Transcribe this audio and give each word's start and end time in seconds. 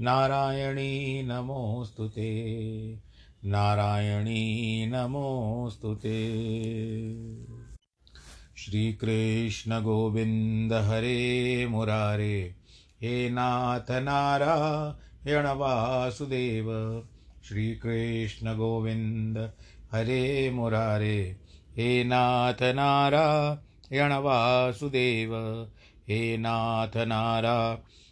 नारायणी 0.00 1.22
नमोऽस्तु 1.22 2.08
ते। 2.08 2.30
नारायणी 3.44 4.86
नमोऽस्तु 4.86 5.94
ते। 5.94 6.44
श्रीकृष्ण 8.56 9.82
गोविन्द 9.82 10.72
हरे 10.72 11.66
मुरारे। 11.66 12.54
हे 13.02 13.30
नाथ 13.30 13.90
नारायण 13.90 15.46
वासुदेव। 15.46 16.66
श्रीकृष्ण 17.48 18.56
गोविन्द 18.56 19.52
हरे 19.92 20.50
मुरारे। 20.50 21.36
हे 21.76 22.04
नाथ 22.04 22.62
नारायण 22.62 24.12
वासुदेव। 24.12 25.62
हे 26.08 26.36
नाथ 26.36 26.96
नारायण 26.96 27.78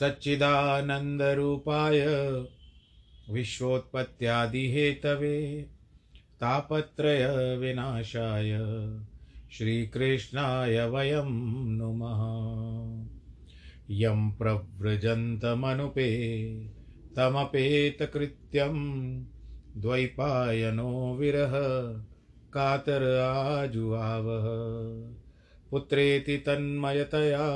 सच्चिदानन्दरूपाय 0.00 2.00
विश्वोत्पत्त्यादिहेतवे 3.30 5.66
तापत्रयविनाशाय 6.40 8.50
श्रीकृष्णाय 9.52 10.86
वयं 10.86 11.30
नुमः। 11.78 12.22
यं 13.90 14.30
प्रव्रजन्तमनुपे 14.30 16.08
तमपेतकृत्यं 17.16 18.76
द्वैपायनो 19.76 21.16
विरह 21.20 21.52
कातर 22.52 23.20
आजुहावः 23.20 24.46
पुत्रेति 25.70 26.36
तन्मयतया 26.36 27.46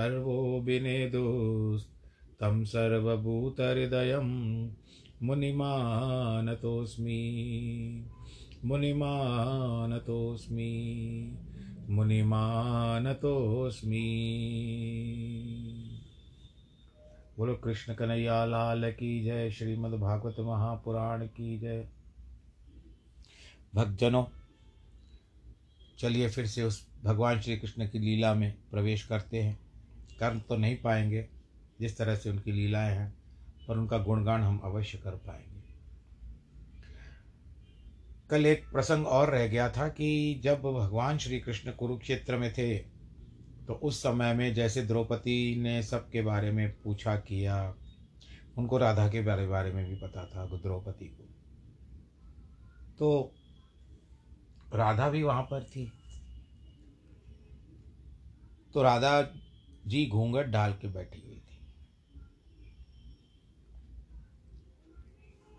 तर्वो 0.00 0.60
विनेदुस्तं 0.60 2.64
सर्वभूतहृदयं 2.64 4.70
मुनिमानतोऽस्मि। 5.22 7.40
मुनिमानतोऽस्मि। 8.64 11.32
मुनिमानतोऽस्मि। 11.88 14.20
बोलो, 17.38 17.54
कृष्ण 17.54 17.94
कन्हैया, 17.94 18.44
लाल 18.44 18.92
की 18.92 19.24
जय 19.24 19.50
श्रीमद्भागवत 19.50 20.36
महापुराण 20.40 21.26
की 21.26 21.58
जय। 21.58 21.88
भक्तजनों, 23.74 24.24
चलिए 25.98 26.28
फिर 26.28 26.46
से 26.46 26.62
उस 26.62 26.88
भगवान 27.04 27.40
श्री 27.40 27.56
कृष्ण 27.56 27.88
की 27.88 27.98
लीला 27.98 28.34
में 28.34 28.54
प्रवेश 28.70 29.06
करते 29.06 29.42
हैं। 29.42 29.69
कर 30.22 30.38
तो 30.38 30.56
नहीं 30.56 30.76
पाएँगे 30.76 31.28
जिस 31.80 31.96
तरह 31.98 32.16
से 32.16 32.30
उनकी 32.30 32.52
लीलाएँ 32.52 32.96
हैं, 32.96 33.12
पर 33.68 33.78
उनका 33.78 33.98
गुणगान 33.98 34.42
हम 34.42 34.58
अवश्य 34.58 34.98
कर 34.98 35.10
पाएँगे। 35.10 35.60
कल 38.30 38.46
एक 38.46 38.64
प्रसंग 38.72 39.06
और 39.06 39.30
रह 39.30 39.46
गया 39.46 39.68
था 39.70 39.88
कि 39.88 40.40
जब 40.44 40.62
भगवान 40.62 41.18
श्री 41.18 41.40
कृष्ण 41.40 41.72
कुरुक्षेत्र 41.72 42.36
में 42.36 42.52
थे 42.52 42.78
तो 43.60 43.74
उस 43.74 43.98
समय 43.98 44.34
में 44.34 44.54
जैसे 44.54 44.82
द्रौपदी 44.82 45.60
ने 45.60 45.82
सबके 45.82 46.22
बारे 46.22 46.50
में 46.50 46.70
पूछा 46.82 47.16
किया, 47.16 47.74
उनको 48.58 48.78
राधा 48.78 49.08
के 49.08 49.20
बारे 49.20 49.46
बारे 49.46 49.72
में 49.72 49.88
भी 49.88 49.96
पता 49.96 50.24
था, 50.26 50.44
द्रौपदी 50.46 51.06
को। 51.06 51.24
तो 52.98 53.32
राधा 54.74 55.08
भी 55.08 55.22
वहाँ 55.22 55.42
पर 55.42 55.64
थी। 55.64 55.92
तो 58.74 58.82
राधा 58.82 59.22
जी 59.90 60.06
घूंघट 60.06 60.46
डाल 60.46 60.72
के 60.72 60.88
बैठी 60.88 61.20
हुई 61.20 61.36
थी। 61.36 61.58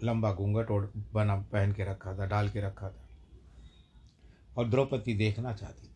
लंबा 0.03 0.31
घूंघट 0.33 0.71
ओढ़ 0.71 0.85
बना 1.13 1.35
पहन 1.51 1.73
के 1.73 1.83
रखा 1.83 2.17
था, 2.17 2.25
डाल 2.25 2.49
के 2.49 2.61
रखा 2.61 2.89
था। 2.89 3.07
और 4.57 4.69
द्रौपदी 4.69 5.13
देखना 5.13 5.53
चाहती 5.53 5.87
थी। 5.87 5.91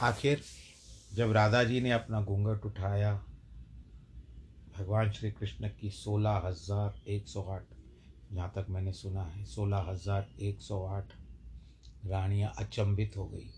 आखिर 0.00 0.40
जब 1.14 1.32
राधा 1.32 1.62
जी 1.64 1.80
ने 1.80 1.90
अपना 1.90 2.20
घूंघट 2.22 2.64
उठाया, 2.66 3.12
भगवान 4.74 5.10
श्री 5.10 5.30
कृष्ण 5.30 5.68
की 5.80 5.90
सोलह 5.90 6.40
हज़ार 6.44 7.00
एक 7.08 7.28
सौ 7.28 7.42
आठ, 7.42 7.62
जहाँ 8.32 8.52
तक 8.56 8.66
मैंने 8.70 8.92
सुना 8.92 9.24
है, 9.24 9.44
सोलह 9.44 9.86
हज़ार 9.88 10.28
एक 10.40 10.60
सौ 10.60 10.84
आठ 10.86 11.12
रानियाँ 12.06 12.52
अचंभित 12.58 13.16
हो 13.16 13.26
गई। 13.28 13.50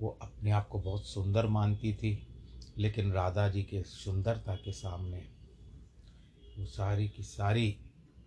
वो 0.00 0.18
अपने 0.22 0.50
आप 0.50 0.68
को 0.68 0.78
बहुत 0.78 1.06
सुंदर 1.06 1.46
मानती 1.46 1.92
थी, 1.94 2.26
लेकिन 2.78 3.12
राधा 3.12 3.48
जी 3.48 3.62
के 3.62 3.82
सुंदरता 3.82 4.54
के 4.54 4.72
सामने 4.72 5.18
वो 6.58 6.66
सारी 6.66 7.08
की 7.08 7.22
सारी 7.22 7.76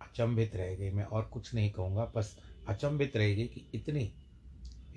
अचंभित 0.02 0.56
रह 0.56 0.74
गई। 0.74 0.90
मैं 0.90 1.04
और 1.04 1.24
कुछ 1.24 1.54
नहीं 1.54 1.70
कहूँगा, 1.70 2.04
बस 2.16 2.38
अचंभित 2.68 3.16
रह 3.16 3.34
गई 3.34 3.46
कि 3.46 3.70
इतनी 3.74 4.12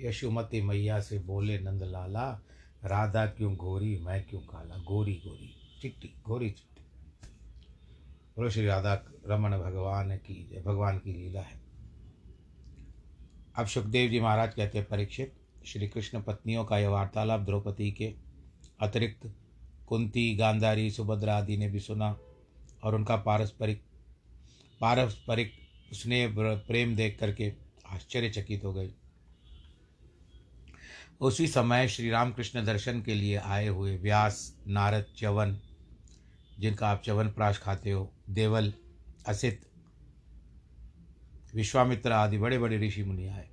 यशुमती 0.00 0.60
मैया 0.62 1.00
से 1.00 1.18
बोले 1.18 1.58
नंद 1.58 1.82
लाला 1.82 2.30
राधा 2.84 3.26
क्यों 3.26 3.54
गोरी 3.56 3.96
मैं 3.98 4.22
क्यों 4.24 4.40
काला? 4.40 4.76
गोरी 4.78 5.14
गोरी 5.14 5.54
चिट्टी 5.82 6.14
गोरी 6.26 6.50
चिट्टी। 6.50 6.82
बोलो, 8.36 8.50
श्री 8.50 8.66
राधा 8.66 8.94
रमन 9.26 9.58
भगवान 9.58 10.16
की 10.16 10.62
भगवान 10.66 10.98
की 10.98 11.12
लीला 11.12 11.40
है। 11.40 11.60
अब 13.56 13.66
सुखदेव 13.66 14.10
जी 14.10 14.20
महाराज 14.20 14.54
कहते 14.54 14.78
हैं, 14.78 14.86
परीक्षित 14.88 15.34
श्री 15.72 15.88
कृष्ण 15.88 16.22
पत्नियों 16.22 16.64
का 16.64 16.78
यह 16.78 16.88
वार्तालाप 16.88 17.40
द्रौपदी 17.40 17.92
के 17.92 18.14
अतिरिक्त 18.80 19.34
कुंती, 19.86 20.36
गांधारी, 20.36 20.90
सुभद्रा 20.90 21.36
आदि 21.36 21.56
ने 21.56 21.68
भी 21.68 21.80
सुना 21.80 22.18
और 22.82 22.94
उनका 22.94 23.16
पारस्परिक 23.16 23.82
पारस्परिक 24.80 25.52
स्नेह, 25.92 26.34
प्रेम 26.38 26.96
देख 26.96 27.18
करके 27.20 27.52
आश्चर्यचकित 27.86 28.64
हो 28.64 28.72
गई। 28.72 28.90
उसी 31.20 31.46
समय 31.46 31.88
श्री 31.88 32.10
रामकृष्ण 32.10 32.64
दर्शन 32.64 33.02
के 33.02 33.14
लिए 33.14 33.36
आए 33.36 33.68
हुए 33.68 33.96
व्यास, 33.96 34.58
नारद, 34.66 35.06
च्यवन, 35.16 35.58
जिनका 36.58 36.88
आप 36.88 37.02
च्यवन 37.04 37.28
प्राश 37.28 37.58
खाते 37.58 37.90
हो, 37.90 38.12
देवल, 38.30 38.72
असित, 39.26 39.60
विश्वामित्र 41.54 42.12
आदि 42.12 42.38
बड़े 42.38 42.58
बड़े 42.58 42.78
ऋषि 42.78 43.02
मुनि 43.02 43.26
आए। 43.26 43.48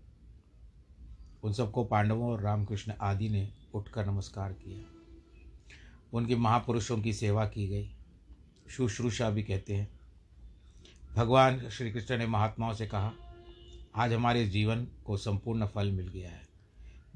उन 1.45 1.53
सबको 1.53 1.83
पांडवों 1.83 2.31
और 2.31 2.41
रामकृष्ण 2.41 2.93
आदि 3.01 3.29
ने 3.29 3.49
उठकर 3.73 4.05
नमस्कार 4.05 4.53
किया। 4.53 4.79
उनके 6.13 6.35
महापुरुषों 6.35 7.01
की 7.01 7.13
सेवा 7.13 7.45
की 7.45 7.67
गई। 7.67 7.89
शुश्रूषा 8.69 9.29
भी 9.29 9.43
कहते 9.43 9.75
हैं। 9.75 9.99
भगवान 11.15 11.69
श्री 11.69 11.91
कृष्ण 11.91 12.17
ने 12.17 12.27
महात्माओं 12.27 12.73
से 12.73 12.87
कहा, 12.87 13.11
आज 13.95 14.13
हमारे 14.13 14.47
जीवन 14.47 14.87
को 15.05 15.17
संपूर्ण 15.17 15.67
फल 15.67 15.91
मिल 15.91 16.07
गया 16.07 16.29
है। 16.29 16.41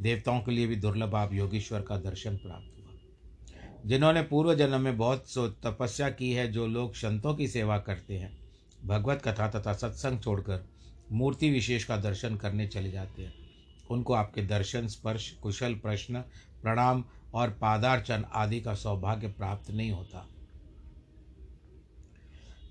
देवताओं 0.02 0.42
के 0.42 0.52
लिए 0.52 0.68
भी 0.68 0.76
दुर्लभ 0.76 1.16
आप 1.16 1.34
योगेश्वर 1.34 1.81
का 1.81 1.98
दर्शन 1.98 2.38
प्राप्त 2.38 2.80
हुआ। 2.80 2.94
जिन्होंने 3.86 4.22
पूर्व 4.22 4.56
जन्म 4.56 4.81
में 4.81 4.98
बहुत 4.98 5.30
सो 5.30 5.48
तपस्या 5.48 6.10
की 6.10 6.34
है, 6.34 6.52
जो 6.52 6.68
लोग 6.68 6.96
संतों 6.96 7.36
की 7.36 7.48
सेवा 7.48 7.80
करते 7.80 8.18
हैं, 8.18 8.38
भगवत 8.86 9.22
कथा 9.28 9.50
तथा 9.50 9.74
सत्संग 9.74 10.20
छोड़कर 10.20 10.66
मूर्ति 11.12 11.50
विशेष 11.50 11.84
का 11.84 11.98
दर्शन 11.98 12.36
करने 12.36 12.68
चले 12.68 12.92
जाते 12.92 13.26
हैं 13.26 13.39
उनको 13.90 14.14
आपके 14.14 14.42
दर्शन, 14.42 14.88
स्पर्श, 14.88 15.32
कुशल 15.32 15.76
प्रश्न, 15.76 16.22
प्रणाम 16.62 17.06
और 17.34 17.50
पादार्चन 17.50 18.26
आदि 18.34 18.62
का 18.62 18.74
सौभाग्य 18.74 19.28
प्राप्त 19.28 19.72
नहीं 19.72 19.92
होता। 19.92 20.30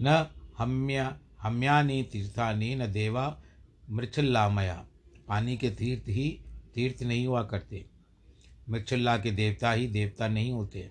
न 0.03 0.26
हम्या, 0.59 1.19
हम्यानी 1.43 2.03
तीर्थानी, 2.03 2.75
न 2.75 2.93
देवा 2.93 3.43
मृच्छल्लामया। 3.91 4.87
पानी 5.29 5.56
के 5.56 5.70
तीर्थ 5.70 6.09
ही 6.09 6.41
तीर्थ 6.75 7.03
नहीं 7.03 7.26
हुआ 7.26 7.43
करते। 7.43 7.87
मृच्छल्ला 8.70 9.19
के 9.19 9.31
देवता 9.31 9.73
ही 9.73 9.87
देवता 9.87 10.29
नहीं 10.29 10.53
होते। 10.53 10.91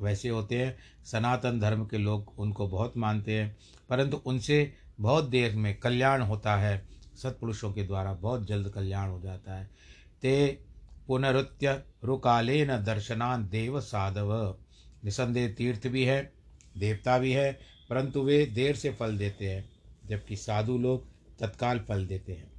वैसे 0.00 0.28
होते 0.28 0.64
हैं, 0.64 1.04
सनातन 1.04 1.60
धर्म 1.60 1.86
के 1.86 1.98
लोग 1.98 2.34
उनको 2.38 2.68
बहुत 2.68 2.96
मानते 2.96 3.40
हैं, 3.40 3.56
परंतु 3.88 4.16
उनसे 4.16 4.74
बहुत 5.00 5.24
देर 5.24 5.56
में 5.56 5.76
कल्याण 5.76 6.22
होता 6.22 6.56
है। 6.56 6.95
सत्पुरुषों 7.16 7.72
के 7.72 7.82
द्वारा 7.82 8.12
बहुत 8.12 8.46
जल्द 8.46 8.68
कल्याण 8.68 9.08
हो 9.08 9.20
जाता 9.20 9.54
है। 9.54 9.70
ते 10.22 10.58
पुनरुत्य 11.06 11.82
रुकाले 12.04 12.64
न 12.66 12.76
दर्शनान 12.84 13.48
देव 13.48 13.80
साधव। 13.80 14.56
निसंदेह 15.04 15.48
तीर्थ 15.48 15.86
भी 15.86 16.04
है, 16.04 16.32
देवता 16.78 17.18
भी 17.18 17.32
है, 17.32 17.60
परंतु 17.90 18.22
वे 18.22 18.46
देर 18.46 18.76
से 18.76 18.90
फल 18.90 19.18
देते 19.18 19.46
हैं, 19.46 19.70
जबकि 20.06 20.36
साधु 20.36 20.78
लोग 20.78 21.06
तत्काल 21.38 21.78
फल 21.78 22.06
देते 22.06 22.32
हैं। 22.32 22.52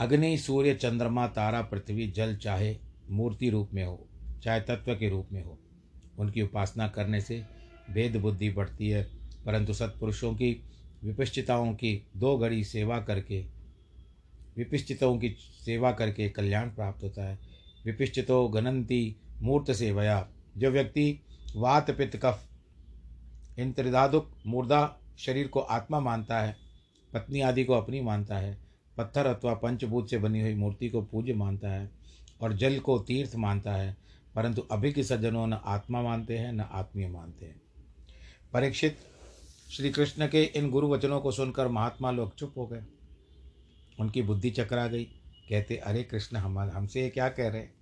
अग्नि, 0.00 0.38
सूर्य, 0.38 0.74
चंद्रमा, 0.74 1.26
तारा, 1.26 1.62
पृथ्वी, 1.62 2.06
जल, 2.06 2.36
चाहे 2.36 2.76
मूर्ति 3.10 3.50
रूप 3.50 3.70
में 3.74 3.84
हो, 3.84 4.08
चाहे 4.42 4.60
तत्व 4.60 4.94
के 4.94 5.08
रूप 5.08 5.28
में 5.32 5.44
हो, 5.44 5.58
उनकी 6.18 6.42
उपासना 6.42 6.88
करने 6.88 7.20
से 7.20 7.44
भेद 7.90 8.16
बुद्धि 8.16 8.50
बढ़ती 8.50 8.88
है, 8.90 9.02
परंतु 9.46 9.72
सत्पुरुषों 9.72 10.34
की 10.34 10.64
विपश्चिताओं 11.04 11.72
की 11.74 12.06
दो 12.16 12.38
घड़ी 12.38 12.64
सेवा 12.64 13.00
करके, 13.00 13.46
विपिश्चितों 14.56 15.18
की 15.18 15.28
सेवा 15.64 15.92
करके 15.92 16.28
कल्याण 16.28 16.68
प्राप्त 16.68 17.02
होता 17.02 17.28
है। 17.28 17.38
विपिश्चितो 17.86 18.48
गनंती 18.48 19.16
मूर्त 19.42 19.72
सेवया। 19.72 20.28
जो 20.56 20.70
व्यक्ति 20.70 21.20
वात 21.56 21.90
पित्त 21.90 22.16
कफ 22.16 22.44
इन 23.58 23.72
त्रिधादुक 23.72 24.30
मुर्दा 24.46 24.96
शरीर 25.18 25.46
को 25.46 25.60
आत्मा 25.60 26.00
मानता 26.00 26.40
है, 26.40 26.56
पत्नी 27.14 27.40
आदि 27.40 27.64
को 27.64 27.72
अपनी 27.72 28.00
मानता 28.00 28.38
है, 28.38 28.58
पत्थर 28.96 29.26
अथवा 29.26 29.54
पंचभूत 29.54 30.10
से 30.10 30.18
बनी 30.18 30.40
हुई 30.40 30.54
मूर्ति 30.54 30.88
को 30.88 31.02
पूज्य 31.02 31.34
मानता 31.34 31.68
है 31.68 31.90
और 32.40 32.52
जल 32.52 32.78
को 32.78 32.98
तीर्थ 32.98 33.36
मानता 33.36 33.72
है, 33.72 33.96
परंतु 34.34 34.62
अभी 34.62 34.92
के 34.92 35.04
सज्जनों 35.04 35.46
न 35.46 35.52
आत्मा 35.52 36.02
मानते 36.02 36.38
हैं, 36.38 36.52
न 36.52 36.60
आत्मीय 36.60 37.08
मानते 37.08 37.46
हैं। 37.46 37.62
परीक्षित 38.52 38.98
श्री 39.70 39.90
कृष्ण 39.90 40.28
के 40.28 40.42
इन 40.44 40.70
गुरु 40.70 40.88
वचनों 40.88 41.20
को 41.20 41.32
सुनकर 41.32 41.68
महात्मा 41.68 42.10
लोग 42.10 42.34
चुप 42.34 42.54
हो 42.56 42.66
गए। 42.66 42.82
उनकी 44.00 44.22
बुद्धि 44.22 44.50
चकरा 44.50 44.86
गई। 44.86 45.04
कहते, 45.48 45.76
अरे 45.76 46.02
कृष्ण, 46.02 46.36
हम, 46.36 46.58
हमसे 46.58 47.02
ये 47.02 47.10
क्या 47.10 47.28
कह 47.28 47.48
रहे 47.48 47.62
हैं? 47.62 47.74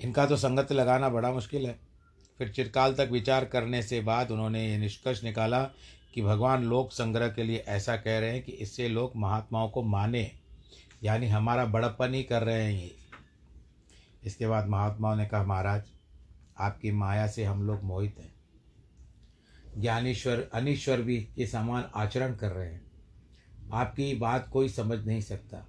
इनका 0.00 0.26
तो 0.26 0.36
संगत 0.36 0.72
लगाना 0.72 1.08
बड़ा 1.08 1.32
मुश्किल 1.32 1.66
है। 1.66 1.78
फिर 2.38 2.48
चिरकाल 2.48 2.94
तक 2.94 3.08
विचार 3.12 3.44
करने 3.44 3.82
से 3.82 4.00
बाद 4.00 4.30
उन्होंने 4.30 4.70
ये 4.70 4.78
निष्कर्ष 4.78 5.24
निकाला 5.24 5.64
कि 6.14 6.22
भगवान 6.22 6.64
लोक 6.64 6.92
संग्रह 6.92 7.28
के 7.28 7.42
लिए 7.42 7.56
ऐसा 7.56 7.96
कह 7.96 8.18
रहे 8.18 8.30
हैं 8.30 8.42
कि 8.42 8.52
इससे 8.52 8.88
लोग 8.88 9.12
महात्माओं 9.16 9.68
को 9.68 9.82
माने। 9.82 10.32
यानी 11.02 11.28
हमारा 11.28 11.64
बड़प्पन 11.64 12.14
ही 12.14 12.22
कर 12.22 12.42
रहे 12.42 12.62
हैं 12.62 12.82
ये। 12.82 12.94
इसके 14.24 14.46
बाद 14.46 14.68
महात्माओं 14.68 15.16
ने 15.16 15.26
कहा, 15.26 15.42
महाराज, 15.42 15.82
आपकी 16.58 16.90
माया 16.90 17.26
से 17.26 17.44
हम 17.44 17.66
लोग 17.66 17.82
मोहित 17.82 18.16
हैं। 18.18 18.33
ज्ञानेश्वर, 19.78 20.50
अनिश्वर 20.54 21.02
भी 21.02 21.28
ये 21.38 21.46
समान 21.46 21.84
आचरण 21.94 22.34
कर 22.34 22.50
रहे 22.52 22.72
हैं। 22.72 22.84
आपकी 23.72 24.14
बात 24.14 24.48
कोई 24.48 24.68
समझ 24.68 25.06
नहीं 25.06 25.20
सकता। 25.20 25.66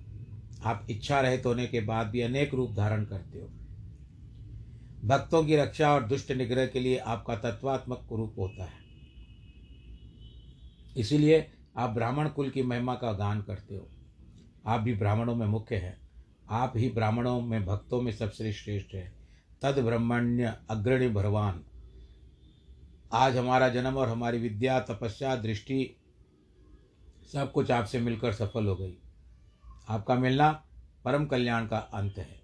आप 0.64 0.88
इच्छा 0.90 1.22
रहित 1.22 1.46
होने 1.46 1.68
के 1.68 1.82
बाद 1.82 2.08
भी 2.08 2.22
अनेक 2.22 2.54
रूप 2.54 2.74
धारण 2.74 3.06
करते 3.06 3.40
हो। 3.40 3.48
भक्तों 5.06 5.46
की 5.46 5.56
रक्षा 5.56 5.92
और 5.92 6.04
दुष्ट 6.04 6.32
निग्रह 6.32 6.68
के 6.68 6.80
लिए 6.80 6.98
आपका 6.98 7.36
तत्वात्मक 7.36 8.08
रूप 8.12 8.36
होता 8.40 8.64
है। 8.64 8.86
इसीलिए 10.98 11.52
आप 11.78 11.90
ब्राह्मण 11.90 12.30
कुल 12.30 12.50
की 12.50 12.64
महिमा 12.64 12.96
का 12.96 13.14
गान 13.14 13.42
करते 13.42 13.76
हो। 13.76 13.90
आप 14.68 14.82
भी 14.82 14.94
ब्राह्मणों 14.94 15.36
में 15.36 15.48
मुख्य 15.48 15.76
हैं। 15.76 15.98
आप 16.50 16.74
ही 16.76 16.90
ब्राह्मणों 16.90 17.42
में 17.42 17.66
भक्तों 17.66 18.02
में 18.02 18.12
सबसे 18.12 18.54
श्रेष्ठ 18.54 18.96
है। 18.96 19.14
तद 19.62 19.80
ब्रह्मण्य 19.80 20.58
अग्रणी 20.70 21.10
भगवान। 21.10 21.64
आज 23.14 23.38
हमारा 23.38 23.70
जन्म 23.70 23.98
और 23.98 24.10
हमारी 24.10 24.38
विद्या, 24.38 24.80
तपस्या, 24.80 25.36
दृष्टि 25.36 25.96
सब 27.34 27.52
कुछ 27.52 27.72
आपसे 27.72 28.00
मिलकर 28.00 28.34
सफल 28.34 28.66
हो 28.66 28.76
गई। 28.76 28.98
आपका 29.90 30.16
मिलना 30.16 30.64
परम 31.06 31.26
कल्याण 31.26 31.68
का 31.68 31.78
अंत 31.78 32.18
है। 32.18 32.42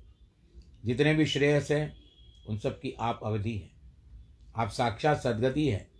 जितने 0.85 1.13
भी 1.13 1.25
श्रेयस 1.25 1.71
हैं, 1.71 1.97
उन 2.47 2.57
सब 2.57 2.79
की 2.79 2.91
आप 2.91 3.19
अवधि 3.23 3.57
है। 3.57 3.69
आप 4.55 4.69
साक्षात 4.69 5.17
सदगति 5.17 5.67
है। 5.67 5.91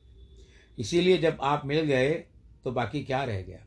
इसीलिए 0.80 1.18
जब 1.18 1.38
आप 1.41 1.65
मिल 1.65 1.82
गए 1.82 2.12
तो 2.63 2.72
बाकी 2.72 3.03
क्या 3.03 3.24
रह 3.24 3.41
गया? 3.41 3.65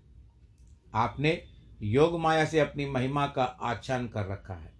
आपने 0.95 1.49
योग 1.83 2.21
माया 2.21 2.45
से 2.45 2.61
अपनी 2.61 2.87
महिमा 2.87 3.27
का 3.27 3.45
आच्छान 3.45 4.09
कर 4.09 4.27
रखा 4.27 4.55
है। 4.55 4.75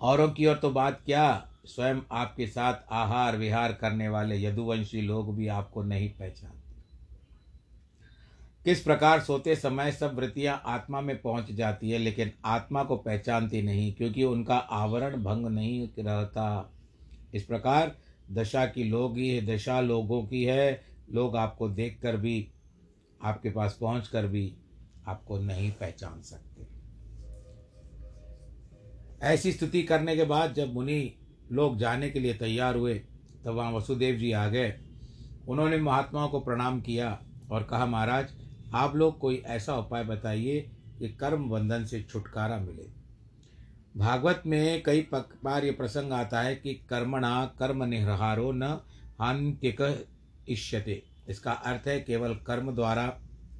औरों 0.00 0.28
की 0.28 0.46
ओर 0.46 0.56
तो 0.56 0.70
बात 0.70 1.02
क्या? 1.06 1.51
स्वयं 1.64 2.00
आपके 2.12 2.46
साथ 2.46 2.74
आहार 2.90 3.36
विहार 3.36 3.72
करने 3.72 4.08
वाले 4.08 4.36
यदुवंशी 4.36 5.00
लोग 5.00 5.36
भी 5.36 5.48
आपको 5.48 5.82
नहीं 5.82 6.08
पहचानते। 6.10 6.60
किस 8.64 8.80
प्रकार 8.80 9.20
सोते 9.20 9.56
समय 9.56 9.92
सब 9.92 10.14
वृत्तियाँ 10.14 10.62
आत्मा 10.66 11.00
में 11.00 11.22
पहुँच 11.22 11.50
जाती 11.52 11.90
है, 11.90 11.98
लेकिन 11.98 12.32
आत्मा 12.44 12.84
को 12.84 12.96
पहचानती 12.96 13.62
नहीं, 13.62 13.92
क्योंकि 13.92 14.24
उनका 14.24 14.56
आवरण 14.56 15.22
भंग 15.22 15.46
नहीं 15.46 15.88
रहता। 15.98 16.72
इस 17.34 17.44
प्रकार 17.44 17.96
दशा 18.30 18.66
की 18.66 18.84
लोग 18.84 19.18
ही 19.18 19.28
है 19.28 19.46
दशा 19.46 19.80
लोगों 19.80 20.22
की 20.22 20.44
है। 20.44 20.84
लोग 21.10 21.36
आपको 21.36 21.68
देखकर 21.68 22.16
भी, 22.16 22.48
आपके 23.22 23.50
पास 23.50 23.78
पहुँच 23.80 24.08
कर 24.08 24.26
भी 24.26 24.54
आपको 25.06 25.38
नहीं 25.38 25.72
पहचान 25.72 26.22
सकते। 26.22 26.66
ऐसी 29.26 29.52
स्तुति 29.52 29.82
करने 29.82 30.16
के 30.16 30.24
बाद 30.24 30.54
जब 30.54 30.72
मुनि 30.74 31.14
लोग 31.52 31.76
जाने 31.78 32.10
के 32.10 32.20
लिए 32.20 32.34
तैयार 32.34 32.76
हुए, 32.76 32.94
तब 33.44 33.48
वहाँ 33.48 33.72
वसुदेव 33.72 34.16
जी 34.16 34.32
आ 34.32 34.46
गए। 34.48 34.74
उन्होंने 35.48 35.76
महात्माओं 35.78 36.28
को 36.28 36.40
प्रणाम 36.40 36.80
किया 36.80 37.18
और 37.50 37.62
कहा, 37.62 37.86
महाराज, 37.86 38.28
आप 38.74 38.96
लोग 38.96 39.18
कोई 39.18 39.42
ऐसा 39.46 39.76
उपाय 39.76 40.04
बताइए 40.04 40.60
कि 40.98 41.08
कर्म 41.10 41.48
बंधन 41.50 41.84
से 41.84 42.02
छुटकारा 42.02 42.58
मिले। 42.58 42.90
भागवत 43.96 44.42
में 44.46 44.82
कई 44.82 45.06
बार 45.12 45.64
ये 45.64 45.70
प्रसंग 45.70 46.12
आता 46.12 46.40
है 46.40 46.54
कि 46.56 46.74
कर्मणा 46.90 47.44
कर्म 47.58 47.84
निहारो 47.84 48.50
न 48.52 48.78
हान्यक 49.20 50.06
इष्यते। 50.48 51.02
इसका 51.28 51.52
अर्थ 51.52 51.88
है 51.88 51.98
केवल 52.00 52.34
कर्म 52.46 52.74
द्वारा 52.74 53.06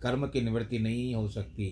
कर्म 0.03 0.27
की 0.27 0.41
निवृत्ति 0.41 0.79
नहीं 0.79 1.15
हो 1.15 1.29
सकती, 1.29 1.67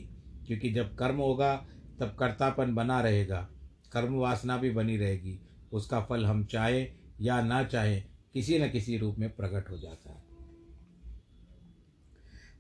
क्योंकि 0.47 0.71
जब 0.71 0.95
कर्म 0.97 1.17
होगा, 1.17 1.55
तब 2.01 2.15
कर्तापन 2.19 2.75
बना 2.75 3.01
रहेगा, 3.01 3.49
कर्म 3.93 4.15
वासना 4.15 4.57
भी 4.57 4.71
बनी 4.71 4.97
रहेगी। 4.97 5.39
उसका 5.73 6.01
फल 6.01 6.27
हम 6.27 6.45
चाहे 6.45 6.93
या 7.21 7.43
ना 7.43 7.65
चाहे, 7.65 8.01
किसी 8.35 8.59
न 8.59 8.69
किसी 8.69 8.99
रूप 8.99 9.19
में 9.19 9.37
प्रकट 9.37 9.71
हो 9.71 9.79
जाता 9.79 10.11
है। 10.11 10.23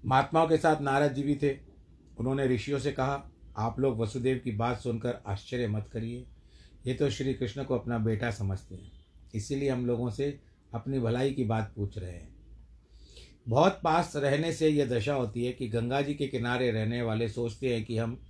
महात्माओं 0.06 0.48
के 0.48 0.56
साथ 0.56 0.80
नारद 0.80 1.12
जी 1.12 1.22
भी 1.22 1.36
थे। 1.36 1.58
उन्होंने 2.18 2.46
ऋषियों 2.46 2.78
से 2.78 2.92
कहा, 2.92 3.30
आप 3.56 3.80
लोग 3.80 3.98
वसुदेव 3.98 4.40
की 4.44 4.50
बात 4.50 4.80
सुनकर 4.80 5.14
आश्चर्य 5.26 5.68
मत 5.68 5.90
करिए। 5.92 6.26
ये 6.86 6.94
तो 6.94 7.10
श्री 7.10 7.34
कृष्ण 7.34 7.64
को 7.64 7.78
अपना 7.78 7.98
बेटा 7.98 8.30
समझते 8.30 8.74
हैं। 8.74 8.92
इसीलिए 9.34 9.70
हम 9.70 9.86
लोगों 9.86 10.10
से 10.10 10.40
अपनी 10.74 10.98
भलाई 10.98 11.32
की 11.32 11.44
बात 11.44 11.72
पूछ 11.76 11.98
रहे 11.98 12.12
हैं। 12.12 12.36
बहुत 13.48 13.80
पास 13.84 14.12
रहने 14.16 14.52
से 14.52 14.68
यह 14.68 14.86
दशा 14.86 15.14
होती 15.14 15.44
है 15.44 15.52
कि 15.52 15.68
गंगा 15.68 16.02
जी 16.02 16.14
के 16.14 16.26
किनारे 16.26 16.70
रहने 16.70 17.02
वाले 17.02 17.28
सोचते 17.28 17.74
हैं 17.74 17.84
कि 17.84 17.98
हम 17.98 18.22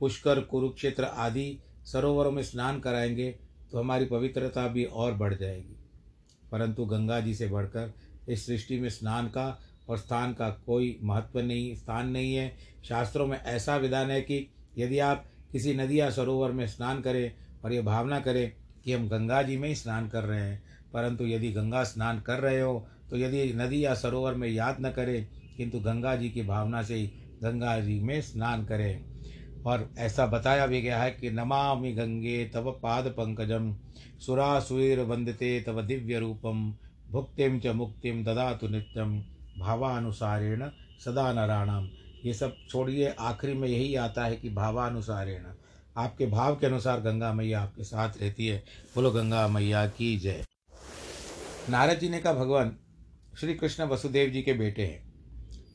पुष्कर, 0.00 0.40
कुरुक्षेत्र 0.40 1.04
आदि 1.04 1.58
सरोवरों 1.84 2.30
में 2.30 2.42
स्नान 2.42 2.80
कराएँगे 2.80 3.38
तो 3.72 3.78
हमारी 3.78 4.04
पवित्रता 4.04 4.66
भी 4.68 4.84
और 4.84 5.14
बढ़ 5.14 5.34
जाएगी। 5.34 5.76
परंतु 6.52 6.84
गंगा 6.84 7.20
जी 7.20 7.34
से 7.34 7.46
बढ़कर 7.48 7.92
इस 8.28 8.46
सृष्टि 8.46 8.78
में 8.80 8.88
स्नान 8.88 9.26
का 9.28 9.58
और 9.88 9.98
स्थान 9.98 10.32
का 10.34 10.48
कोई 10.66 10.98
महत्व 11.02 11.40
नहीं, 11.40 11.74
स्थान 11.74 12.08
नहीं 12.08 12.34
है। 12.34 12.52
शास्त्रों 12.84 13.26
में 13.26 13.38
ऐसा 13.38 13.76
विधान 13.76 14.10
है 14.10 14.20
कि 14.20 14.46
यदि 14.78 14.98
आप 14.98 15.24
किसी 15.52 15.74
नदी 15.74 16.00
या 16.00 16.10
सरोवर 16.10 16.52
में 16.52 16.66
स्नान 16.66 17.00
करें 17.00 17.32
और 17.64 17.72
ये 17.72 17.82
भावना 17.82 18.20
करें 18.20 18.52
कि 18.84 18.92
हम 18.92 19.08
गंगा 19.08 19.42
जी 19.42 19.56
में 19.56 19.68
ही 19.68 19.74
स्नान 19.74 20.08
कर 20.08 20.24
रहे 20.24 20.40
हैं, 20.40 20.62
परंतु 20.92 21.26
यदि 21.26 21.52
गंगा 21.52 21.82
स्नान 21.84 22.20
कर 22.20 22.38
रहे 22.38 22.60
हो 22.60 22.86
तो 23.10 23.16
यदि 23.16 23.52
नदी 23.56 23.84
या 23.84 23.94
सरोवर 23.94 24.34
में 24.34 24.48
याद 24.48 24.76
न 24.80 24.90
करें, 24.90 25.28
किंतु 25.56 25.80
गंगा 25.80 26.14
जी 26.16 26.30
की 26.30 26.42
भावना 26.42 26.82
से 26.82 26.94
ही 26.94 27.06
गंगा 27.42 27.78
जी 27.80 27.98
में 28.00 28.20
स्नान 28.22 28.64
करें। 28.64 29.17
और 29.66 29.90
ऐसा 29.98 30.26
बताया 30.26 30.66
भी 30.66 30.82
गया 30.82 31.02
है 31.02 31.10
कि 31.10 31.30
नमामि 31.30 31.92
गंगे 31.92 32.44
तव 32.44 32.70
पाद 32.82 33.04
पंकजम 33.06 33.76
सुरासुर 34.26 35.00
वंदते 35.00 35.60
तव 35.60 35.82
दिव्य 35.82 36.18
रूपम 36.18 36.74
भुक्तिम 37.10 37.60
च 37.60 37.66
मुक्तिम 37.66 38.24
ददातु 38.24 38.68
नित्यम 38.68 39.22
भावानुसारेण 39.58 40.68
सदा 41.04 41.32
नाराणाम 41.32 41.88
ये 42.24 42.34
सब 42.34 42.56
छोड़िए, 42.68 43.14
आखिरी 43.18 43.54
में 43.54 43.68
यही 43.68 43.94
आता 43.94 44.24
है 44.24 44.36
कि 44.36 44.50
भावानुसारेण। 44.50 45.44
आपके 45.96 46.26
भाव 46.26 46.56
के 46.56 46.66
अनुसार 46.66 47.00
गंगा 47.00 47.32
मैया 47.32 47.60
आपके 47.60 47.84
साथ 47.84 48.10
रहती 48.20 48.46
है। 48.46 48.64
बोलो, 48.94 49.10
गंगा 49.10 49.48
मैया 49.48 49.86
की 49.86 50.18
जय। 50.18 50.44
नारद 51.70 51.98
जी 51.98 52.08
ने 52.08 52.20
कहा, 52.20 52.32
भगवान, 52.32 52.76
श्री 53.40 53.54
कृष्ण 53.54 53.84
वसुदेव 53.84 54.30
जी 54.30 54.42
के 54.42 54.52
बेटे 54.52 54.82
हैं। 54.82 55.12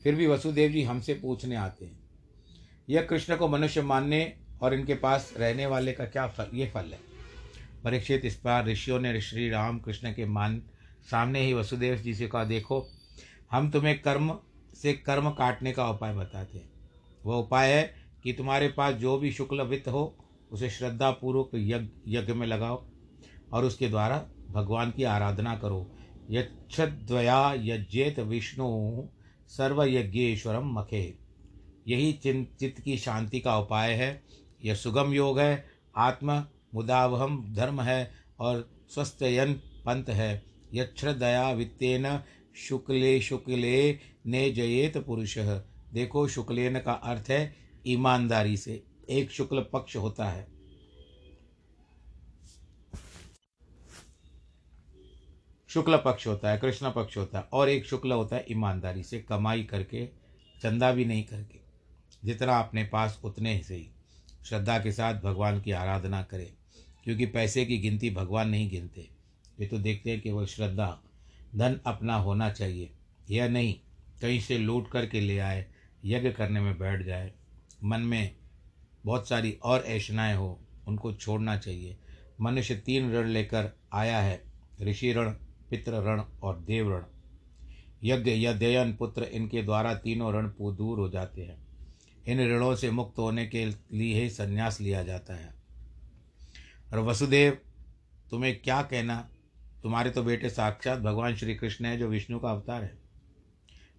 फिर 0.02 0.14
भी 0.14 0.26
वसुदेव 0.26 0.72
जी 0.72 0.82
हमसे 0.82 1.14
पूछने 1.14 1.56
आते 1.56 1.84
हैं। 1.84 2.03
यह 2.90 3.02
कृष्ण 3.02 3.36
को 3.36 3.48
मनुष्य 3.48 3.82
मानने 3.82 4.36
और 4.62 4.74
इनके 4.74 4.94
पास 4.94 5.34
रहने 5.36 5.66
वाले 5.66 5.92
का 5.92 6.04
क्या 6.04 6.26
फल, 6.26 6.46
ये 6.54 6.66
फल 6.66 6.84
है? 6.84 6.98
परीक्षित 7.84 8.24
इस 8.24 8.40
बार 8.44 8.66
ऋषियों 8.66 9.00
ने 9.00 9.20
श्री 9.20 9.50
राम 9.50 9.78
कृष्ण 9.78 10.12
के 10.12 10.26
मान, 10.26 10.62
सामने 11.10 11.40
ही 11.40 11.52
वसुदेव 11.52 11.96
जी 11.96 12.14
से 12.14 12.26
कहा, 12.26 12.44
देखो, 12.44 12.86
हम 13.50 13.70
तुम्हें 13.70 14.02
कर्म 14.02 14.38
से 14.74 14.92
कर्म 14.92 15.30
काटने 15.30 15.72
का 15.72 15.90
उपाय 15.90 16.14
बताते 16.14 16.58
हैं। 16.58 16.70
वह 17.26 17.36
उपाय 17.36 17.72
है 17.72 17.94
कि 18.22 18.32
तुम्हारे 18.32 18.68
पास 18.68 18.94
जो 18.94 19.18
भी 19.18 19.32
शुक्ल 19.32 19.62
वित्त 19.62 19.88
हो, 19.88 20.18
उसे 20.50 20.70
श्रद्धापूर्वक 20.70 21.50
यज्ञ 21.54 22.18
यज्ञ 22.18 22.32
में 22.32 22.46
लगाओ 22.46 22.86
और 23.52 23.64
उसके 23.64 23.88
द्वारा 23.88 24.26
भगवान 24.50 24.90
की 24.90 25.04
आराधना 25.04 25.56
करो। 25.56 25.90
यक्षद्वया 26.30 27.54
यज्ञेत 27.56 28.20
विष्णु 28.20 29.02
सर्वयज्ञेश्वरम 29.48 30.78
मखे 30.78 31.23
यही 31.88 32.12
चित्त 32.12 32.80
की 32.80 32.98
शांति 32.98 33.40
का 33.40 33.58
उपाय 33.58 33.92
है। 33.92 34.22
यह 34.64 34.74
सुगम 34.74 35.12
योग 35.12 35.38
है। 35.38 35.64
आत्म 35.96 36.44
मुदावहम 36.74 37.54
धर्म 37.54 37.80
है 37.80 38.12
और 38.40 38.68
स्वस्थयन 38.90 39.52
पंथ 39.86 40.04
है। 40.04 40.42
यक्षदया 40.74 41.50
वित्तेन 41.50 42.22
शुक्ले 42.56 43.20
शुक्ले 43.20 43.98
ने 44.26 44.50
जयेत 44.50 44.96
पुरुष। 44.98 45.38
देखो 45.92 46.28
शुक्लेन 46.28 46.78
का 46.80 46.92
अर्थ 46.92 47.30
है 47.30 47.56
ईमानदारी 47.86 48.56
से। 48.56 48.82
एक 49.10 49.30
शुक्ल 49.30 49.60
पक्ष 49.72 49.96
होता 49.96 50.28
है। 50.28 50.46
शुक्ल 55.68 55.96
पक्ष 55.96 56.26
होता 56.26 56.50
है, 56.50 56.58
कृष्ण 56.58 56.90
पक्ष 56.90 57.16
होता 57.16 57.38
है 57.38 57.44
और 57.52 57.68
एक 57.68 57.86
शुक्ल 57.86 58.12
होता 58.12 58.36
है 58.36 58.44
ईमानदारी 58.50 59.02
से। 59.02 59.20
कमाई 59.20 59.62
करके, 59.62 60.06
चंदा 60.62 60.92
भी 60.92 61.04
नहीं 61.04 61.24
करके। 61.24 61.63
जितना 62.24 62.58
अपने 62.58 62.84
पास 62.84 63.20
उतने 63.24 63.54
ही 63.54 63.90
श्रद्धा 64.44 64.78
के 64.78 64.92
साथ 64.92 65.14
भगवान 65.14 65.60
की 65.60 65.70
आराधना 65.70 66.22
करें, 66.22 66.52
क्योंकि 67.04 67.26
पैसे 67.26 67.64
की 67.64 67.78
गिनती 67.78 68.10
भगवान 68.10 68.48
नहीं 68.48 68.70
गिनते। 68.70 69.08
ये 69.60 69.66
तो 69.66 69.78
देखते 69.78 70.10
हैं 70.10 70.20
केवल 70.20 70.46
श्रद्धा। 70.46 71.00
धन 71.56 71.80
अपना 71.86 72.16
होना 72.16 72.50
चाहिए 72.50 72.90
यह 73.30 73.48
नहीं, 73.48 73.74
कहीं 74.20 74.40
से 74.40 74.58
लूट 74.58 74.90
करके 74.90 75.20
ले 75.20 75.38
आए, 75.38 75.66
यज्ञ 76.04 76.30
करने 76.30 76.60
में 76.60 76.78
बैठ 76.78 77.02
जाए। 77.02 77.32
मन 77.84 78.00
में 78.00 78.36
बहुत 79.04 79.28
सारी 79.28 79.58
और 79.62 79.80
ऐशनाएँ 79.80 80.36
हो, 80.36 80.60
उनको 80.88 81.12
छोड़ना 81.12 81.56
चाहिए। 81.56 81.96
मनुष्य 82.40 82.74
तीन 82.76 83.12
ऋण 83.12 83.26
लेकर 83.26 83.70
आया 83.92 84.20
है, 84.20 84.42
ऋषि 84.82 85.12
ऋण, 85.12 85.30
पितृ 85.70 85.92
ऋण 85.92 86.22
और 86.42 86.58
देव 86.58 86.96
ऋण। 86.96 87.02
यज्ञ 88.04 88.46
यदयन 88.46 88.96
पुत्र 88.96 89.22
इनके 89.22 89.62
द्वारा 89.62 89.94
तीनों 89.94 90.34
ऋण 90.34 90.74
दूर 90.76 90.98
हो 90.98 91.08
जाते 91.08 91.42
हैं। 91.42 91.63
इन 92.28 92.40
ऋणों 92.40 92.76
से 92.76 92.90
मुक्त 92.90 93.18
होने 93.18 93.46
के 93.46 93.66
लिए 93.66 94.22
ही 94.22 94.30
संन्यास 94.30 94.80
लिया 94.80 95.02
जाता 95.02 95.34
है। 95.34 95.54
और 96.92 96.98
वसुदेव, 96.98 97.58
तुम्हें 98.30 98.62
क्या 98.62 98.82
कहना? 98.82 99.28
तुम्हारे 99.82 100.10
तो 100.10 100.22
बेटे 100.22 100.50
साक्षात 100.50 100.98
भगवान 100.98 101.36
श्री 101.36 101.54
कृष्ण 101.54 101.84
है, 101.84 101.98
जो 101.98 102.08
विष्णु 102.08 102.38
का 102.38 102.50
अवतार 102.50 102.82
है। 102.82 102.98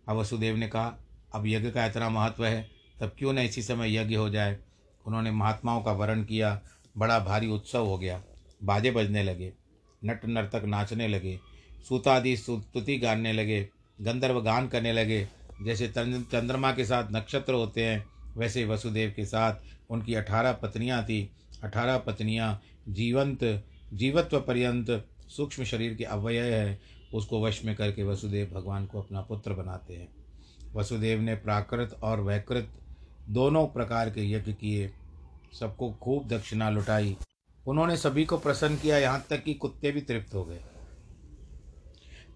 अब 0.10 0.18
वसुदेव 0.18 0.56
ने 0.56 0.68
कहा, 0.68 0.96
अब 1.34 1.48
यज्ञ 1.48 1.72
का 1.72 1.86
इतना 1.86 2.10
महत्व 2.10 2.46
है, 2.46 2.70
तब 3.00 3.16
क्यों 3.18 3.34
न 3.34 3.38
इसी 3.38 3.62
समय 3.62 3.96
यज्ञ 3.98 4.16
हो 4.16 4.30
जाए? 4.30 4.58
उन्होंने 5.06 5.32
महात्माओं 5.32 5.84
का 5.84 5.92
वर्ण 5.92 6.24
किया, 6.24 6.62
बड़ा 6.98 7.20
भारी 7.20 7.48
उत्सव 7.48 7.86
हो 7.86 7.98
गया। 7.98 8.24
बाजे 8.64 8.92
बजने 8.92 9.24
लगे, 9.24 9.54
नट 10.06 10.26
नर्तक 10.26 10.64
नाचने 10.66 11.08
लगे, 11.08 11.40
सूतादि 11.90 12.38
स्तुति 12.38 12.98
गाने 12.98 13.34
लगे, 13.34 13.70
गंधर्व 14.02 14.42
गान 14.42 14.68
करने 14.68 14.94
लगे, 14.94 15.28
जैसे 15.62 15.88
चंद्रमा 15.88 16.72
के 16.72 16.86
साथ 16.86 17.08
नक्षत्र 17.12 17.54
होते 17.54 17.86
हैं 17.86 18.15
वैसे 18.38 18.66
वसुदेव 18.66 19.14
के 19.16 19.26
साथ 19.26 19.56
उनकी 19.90 20.14
अठारह 20.14 20.54
पत्नियाँ 20.54 21.04
थी। 21.04 21.32
अठारह 21.64 21.98
पत्नियाँ 21.98 22.62
जीवंत 22.90 23.44
जीवत्व 23.94 24.40
पर्यंत 24.40 25.06
सूक्ष्म 25.28 25.64
शरीर 25.64 25.94
के 25.94 26.04
अवयय 26.04 26.54
है। 26.56 26.80
उसको 27.14 27.44
वश 27.46 27.64
में 27.66 27.76
करके 27.76 28.04
वसुदेव 28.04 28.52
भगवान 28.54 28.86
को 28.86 29.02
अपना 29.02 29.22
पुत्र 29.22 29.54
बनाते 29.54 29.96
हैं। 29.96 30.08
वसुदेव 30.76 31.20
ने 31.20 31.36
प्राकृत 31.36 32.00
और 32.04 32.20
वैकृत 32.20 32.72
दोनों 33.30 33.68
प्रकार 33.68 34.10
के 34.10 34.30
यज्ञ 34.32 34.54
किए। 34.54 34.92
सबको 35.60 35.92
खूब 35.92 36.28
दक्षिणा 36.28 36.70
लुटाई। 36.70 37.18
उन्होंने 37.68 37.98
सभी 37.98 38.26
को 38.26 38.38
प्रसन्न 38.38 38.78
किया। 38.78 38.98
यहाँ 38.98 39.26
तक 39.30 39.44
कि 39.44 39.54
कुत्ते 39.54 39.92
भी 39.92 40.02
तृप्त 40.02 40.34
हो 40.34 40.44
गए 40.46 40.60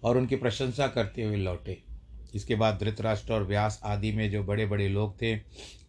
और 0.04 0.16
उनकी 0.16 0.36
प्रशंसा 0.36 0.86
करते 0.88 1.22
हुए 1.22 1.36
लौटे। 1.36 1.89
इसके 2.34 2.54
बाद 2.54 2.78
धृतराष्ट्र 2.80 3.32
और 3.32 3.44
व्यास 3.44 3.80
आदि 3.84 4.12
में 4.12 4.30
जो 4.30 4.44
बड़े 4.44 4.66
बड़े 4.66 4.88
लोग 4.88 5.22
थे, 5.22 5.40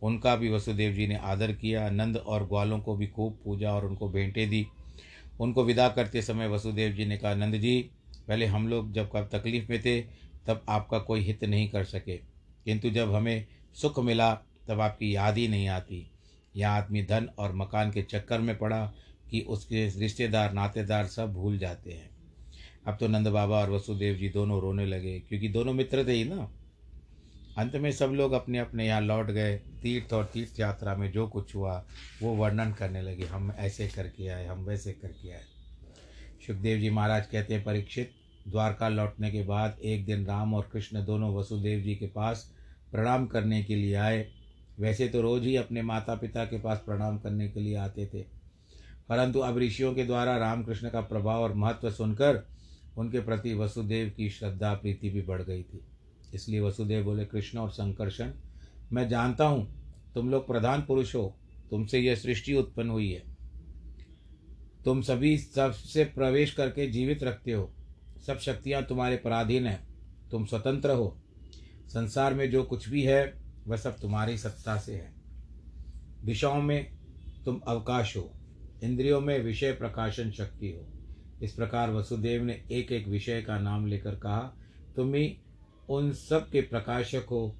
उनका 0.02 0.36
भी 0.36 0.50
वसुदेव 0.50 0.94
जी 0.94 1.08
ने 1.08 1.16
आदर 1.16 1.52
किया। 1.52 1.90
नंद 1.90 2.18
और 2.18 2.48
ग्वालों 2.48 2.80
को 2.80 2.96
भी 2.96 3.08
खूब 3.08 3.40
पूजा 3.44 3.74
और 3.74 3.86
उनको 3.86 4.10
भेंटें 4.10 4.50
दी। 4.50 4.68
उनको 5.40 5.64
विदा 5.64 5.90
करते 5.90 6.22
समय 6.22 6.48
वसुदेव 6.48 6.92
जी 6.92 7.06
ने 7.06 7.18
कहा, 7.18 7.34
नंद 7.34 7.56
जी, 7.56 7.90
पहले 8.28 8.46
हम 8.46 8.68
लोग 8.68 8.94
जब 8.94 9.10
कब 9.16 9.30
तकलीफ़ 9.32 9.66
में 9.70 9.82
थे, 9.82 10.02
तब 10.48 10.66
आपका 10.70 11.00
कोई 11.00 11.20
हित 11.20 11.44
नहीं 11.44 11.70
कर 11.70 11.84
सके। 11.84 12.18
किंतु 12.66 12.90
जब 12.90 13.16
हमें 13.16 13.48
सुख 13.74 14.00
मिला, 14.00 14.36
तब 14.68 14.82
आपकी 14.82 15.16
याद 15.16 15.38
ही 15.38 15.48
नहीं 15.48 15.68
आती। 15.68 16.12
यह 16.56 16.70
आदमी 16.70 17.04
धन 17.04 17.30
और 17.38 17.56
मकान 17.56 17.92
के 17.92 18.02
चक्कर 18.02 18.42
में 18.42 18.58
पड़ा 18.58 18.94
कि 19.30 19.42
उसके 19.42 20.00
रिश्तेदार, 20.00 20.54
नातेदार 20.54 21.06
सब 21.06 21.34
भूल 21.34 21.58
जाते 21.58 21.92
हैं। 21.92 22.21
अब 22.88 22.98
तो 23.00 23.08
नंद 23.08 23.28
बाबा 23.28 23.58
और 23.60 23.70
वसुदेव 23.70 24.16
जी 24.16 24.30
दोनों 24.30 24.62
रोने 24.62 24.86
लगे, 24.86 25.20
क्योंकि 25.20 25.50
दोनों 25.50 25.74
मित्र 25.74 26.08
थे 26.08 26.12
ही 26.12 26.24
ना। 26.24 26.52
अंत 27.58 27.76
में 27.76 27.92
सब 27.92 28.10
लोग 28.10 28.32
अपने 28.32 28.58
अपने 28.58 28.88
यहाँ 28.88 29.02
लौट 29.02 29.26
गए। 29.26 29.56
तीर्थ 29.56 30.14
और 30.14 30.26
तीर्थ 30.26 30.60
यात्रा 30.60 30.96
में 30.96 31.12
जो 31.12 31.28
कुछ 31.28 31.56
हुआ, 31.56 31.86
वो 32.22 32.34
वर्णन 32.34 32.74
करने 32.74 33.02
लगे। 33.02 33.26
हम 33.26 33.52
ऐसे 33.52 33.88
करके 33.88 34.28
आए, 34.28 34.46
हम 34.46 34.66
वैसे 34.66 34.92
करके 34.92 35.32
आए। 35.32 35.44
सुखदेव 36.48 36.80
जी 36.80 36.90
महाराज 36.90 37.28
कहते 37.28 37.54
हैं, 37.54 37.64
परीक्षित, 37.64 38.12
द्वारका 38.48 38.90
लौटने 38.90 39.32
के 39.32 39.44
बाद 39.44 39.78
एक 39.84 40.06
दिन 40.06 40.26
राम 40.26 40.54
और 40.54 40.70
कृष्ण 40.74 41.06
दोनों 41.06 41.36
वसुदेव 41.36 41.80
जी 41.80 41.96
के 41.96 42.08
पास 42.08 42.54
प्रणाम 42.92 43.26
करने 43.28 43.64
के 43.64 43.76
लिए 43.76 43.96
आए। 43.96 44.28
वैसे 44.80 45.08
तो 45.08 45.22
रोज 45.22 45.44
ही 45.44 45.56
अपने 45.56 45.82
माता 45.82 46.16
पिता 46.16 46.46
के 46.46 46.60
पास 46.60 46.78
प्रणाम 46.78 47.18
करने 47.18 47.50
के 47.50 47.60
लिए 47.60 47.76
आते 47.76 48.06
थे। 48.06 48.22
परंतु 49.10 49.40
अब 49.40 49.58
ऋषियों 49.58 49.94
के 49.94 50.04
द्वारा 50.04 50.38
रामकृष्ण 50.38 50.90
का 50.90 51.02
प्रभाव 51.02 51.42
और 51.44 51.54
महत्व 51.54 51.92
सुनकर 51.92 52.51
उनके 52.98 53.20
प्रति 53.20 53.54
वसुदेव 53.54 54.14
की 54.18 54.30
श्रद्धा, 54.30 54.74
प्रीति 54.74 55.10
भी 55.10 55.22
बढ़ 55.22 55.42
गई 55.42 55.64
थी। 55.64 55.80
इसलिए 56.34 56.60
वसुदेव 56.60 57.04
बोले, 57.04 57.26
कृष्ण 57.26 57.60
और 57.60 57.70
संकर्षण, 57.70 58.32
मैं 58.94 59.10
जानता 59.10 59.46
हूँ 59.46 59.82
तुम 60.16 60.30
लोग 60.30 60.48
प्रधान 60.48 60.82
पुरुष 60.82 61.16
हो, 61.16 61.38
तुमसे 61.70 62.00
यह 62.00 62.16
सृष्टि 62.16 62.54
उत्पन्न 62.54 62.90
हुई 62.90 63.12
है। 63.12 63.24
तुम 64.86 65.02
सभी 65.02 65.38
सबसे 65.38 66.04
प्रवेश 66.04 66.54
करके 66.54 66.88
जीवित 66.88 67.24
रखते 67.24 67.52
हो। 67.52 67.74
सब 68.28 68.40
शक्तियाँ 68.40 68.86
तुम्हारे 68.86 69.18
पराधीन 69.18 69.68
हैं। 69.68 69.88
तुम 70.32 70.46
स्वतंत्र 70.46 70.92
हो। 70.92 71.18
संसार 71.88 72.34
में 72.34 72.52
जो 72.52 72.64
कुछ 72.64 72.90
भी 72.90 73.04
है, 73.04 73.42
वह 73.68 73.78
सब 73.78 74.00
तुम्हारी 74.00 74.38
सत्ता 74.38 74.78
से 74.78 74.94
है। 74.94 75.14
दिशाओं 76.26 76.62
में 76.62 76.92
तुम 77.46 77.60
अवकाश 77.68 78.18
हो। 78.18 78.34
इंद्रियों 78.84 79.22
में 79.22 79.40
विषय 79.40 79.72
प्रकाशन 79.72 80.32
शक्ति 80.32 80.72
हो। 80.72 81.01
इस 81.42 81.54
प्रकार 81.54 81.92
वसुदेव 81.92 82.44
ने 82.44 82.64
एक 82.72 82.92
एक 82.92 83.08
विषय 83.08 83.42
का 83.42 83.60
नाम 83.60 83.86
लेकर 83.86 84.16
कहा 84.16 84.58
तुम 84.96 85.14
ही 85.14 85.38
उन 85.90 86.12
सब 86.12 86.50
के 86.50 86.62
प्रकाशक 86.62 87.26
हो। 87.32 87.56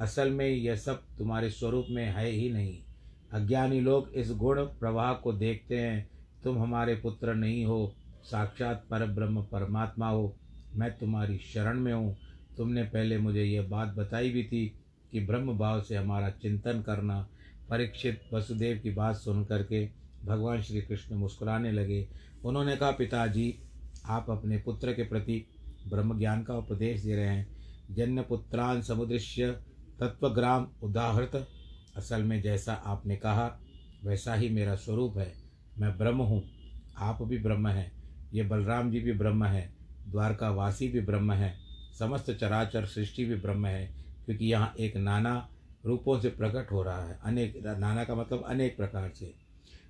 असल 0.00 0.30
में 0.30 0.48
यह 0.48 0.76
सब 0.76 1.02
तुम्हारे 1.18 1.50
स्वरूप 1.50 1.86
में 1.90 2.04
है 2.04 2.30
ही 2.30 2.52
नहीं। 2.52 2.82
अज्ञानी 3.32 3.80
लोग 3.80 4.10
इस 4.14 4.30
गुण 4.30 4.64
प्रवाह 4.64 5.14
को 5.14 5.32
देखते 5.32 5.78
हैं। 5.78 6.10
तुम 6.44 6.58
हमारे 6.58 6.94
पुत्र 6.94 7.34
नहीं 7.34 7.64
हो। 7.64 7.94
साक्षात 8.24 8.86
पर 8.90 9.06
ब्रह्म 9.06 9.42
परमात्मा 9.42 10.08
हो। 10.08 10.36
मैं 10.74 10.98
तुम्हारी 10.98 11.38
शरण 11.38 11.80
में 11.80 11.92
हूँ। 11.92 12.16
तुमने 12.56 12.82
पहले 12.82 13.18
मुझे 13.18 13.44
यह 13.44 13.62
बात 13.62 13.88
बताई 13.88 14.30
भी 14.30 14.44
थी 14.44 14.74
कि 15.12 15.20
ब्रह्म 15.20 15.58
भाव 15.58 15.80
से 15.80 15.96
हमारा 15.96 16.30
चिंतन 16.30 16.82
करना, 16.82 17.28
परीक्षित 17.70 18.20
वसुदेव 18.32 18.78
की 18.78 18.90
बात 18.90 19.16
सुन 19.16 19.44
करके 19.44 20.05
भगवान 20.26 20.62
श्री 20.62 20.82
कृष्ण 20.82 21.16
मुस्कुराने 21.16 21.72
लगे। 21.72 22.08
उन्होंने 22.44 22.76
कहा, 22.76 22.90
पिताजी, 22.90 23.58
आप 24.06 24.30
अपने 24.30 24.58
पुत्र 24.58 24.92
के 24.92 25.02
प्रति 25.02 25.46
ब्रह्म 25.88 26.18
ज्ञान 26.18 26.42
का 26.42 26.54
उपदेश 26.54 27.00
दे 27.00 27.16
रहे 27.16 27.26
हैं। 27.26 27.56
जन्य 27.90 28.22
पुत्रान 28.22 28.82
समुदृश्य 28.82 29.52
तत्वग्राम 30.00 30.68
उदाहृत। 30.82 31.48
असल 31.96 32.22
में 32.22 32.42
जैसा 32.42 32.72
आपने 32.72 33.16
कहा, 33.16 33.60
वैसा 34.04 34.34
ही 34.34 34.48
मेरा 34.48 34.74
स्वरूप 34.74 35.18
है। 35.18 35.32
मैं 35.78 35.98
ब्रह्म 35.98 36.18
हूँ। 36.18 36.44
आप 36.98 37.22
भी 37.22 37.38
ब्रह्म 37.38 37.68
हैं। 37.68 37.92
ये 38.34 38.42
बलराम 38.42 38.90
जी 38.90 39.00
भी 39.00 39.12
ब्रह्म 39.12 39.44
है। 39.44 39.76
द्वारकावासी 40.08 40.88
भी 40.88 41.00
ब्रह्म 41.00 41.32
है। 41.32 41.56
समस्त 41.98 42.30
चराचर 42.30 42.86
सृष्टि 42.86 43.24
भी 43.24 43.34
ब्रह्म 43.34 43.66
है। 43.66 43.94
क्योंकि 44.26 44.44
यहाँ 44.44 44.74
एक 44.80 44.96
नाना 44.96 45.48
रूपों 45.86 46.20
से 46.20 46.28
प्रकट 46.28 46.72
हो 46.72 46.82
रहा 46.82 47.04
है। 47.04 47.18
अनेक, 47.22 47.66
नाना 47.66 48.04
का 48.04 48.14
मतलब 48.14 48.44
अनेक 48.46 48.76
प्रकार 48.76 49.10
से। 49.10 49.45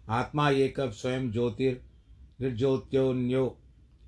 आत्मा 0.08 0.52
कब 0.52 0.90
स्वयं 0.90 1.30
ज्योतिर, 1.32 1.80
निर्ज्योत्योन्यो, 2.40 3.58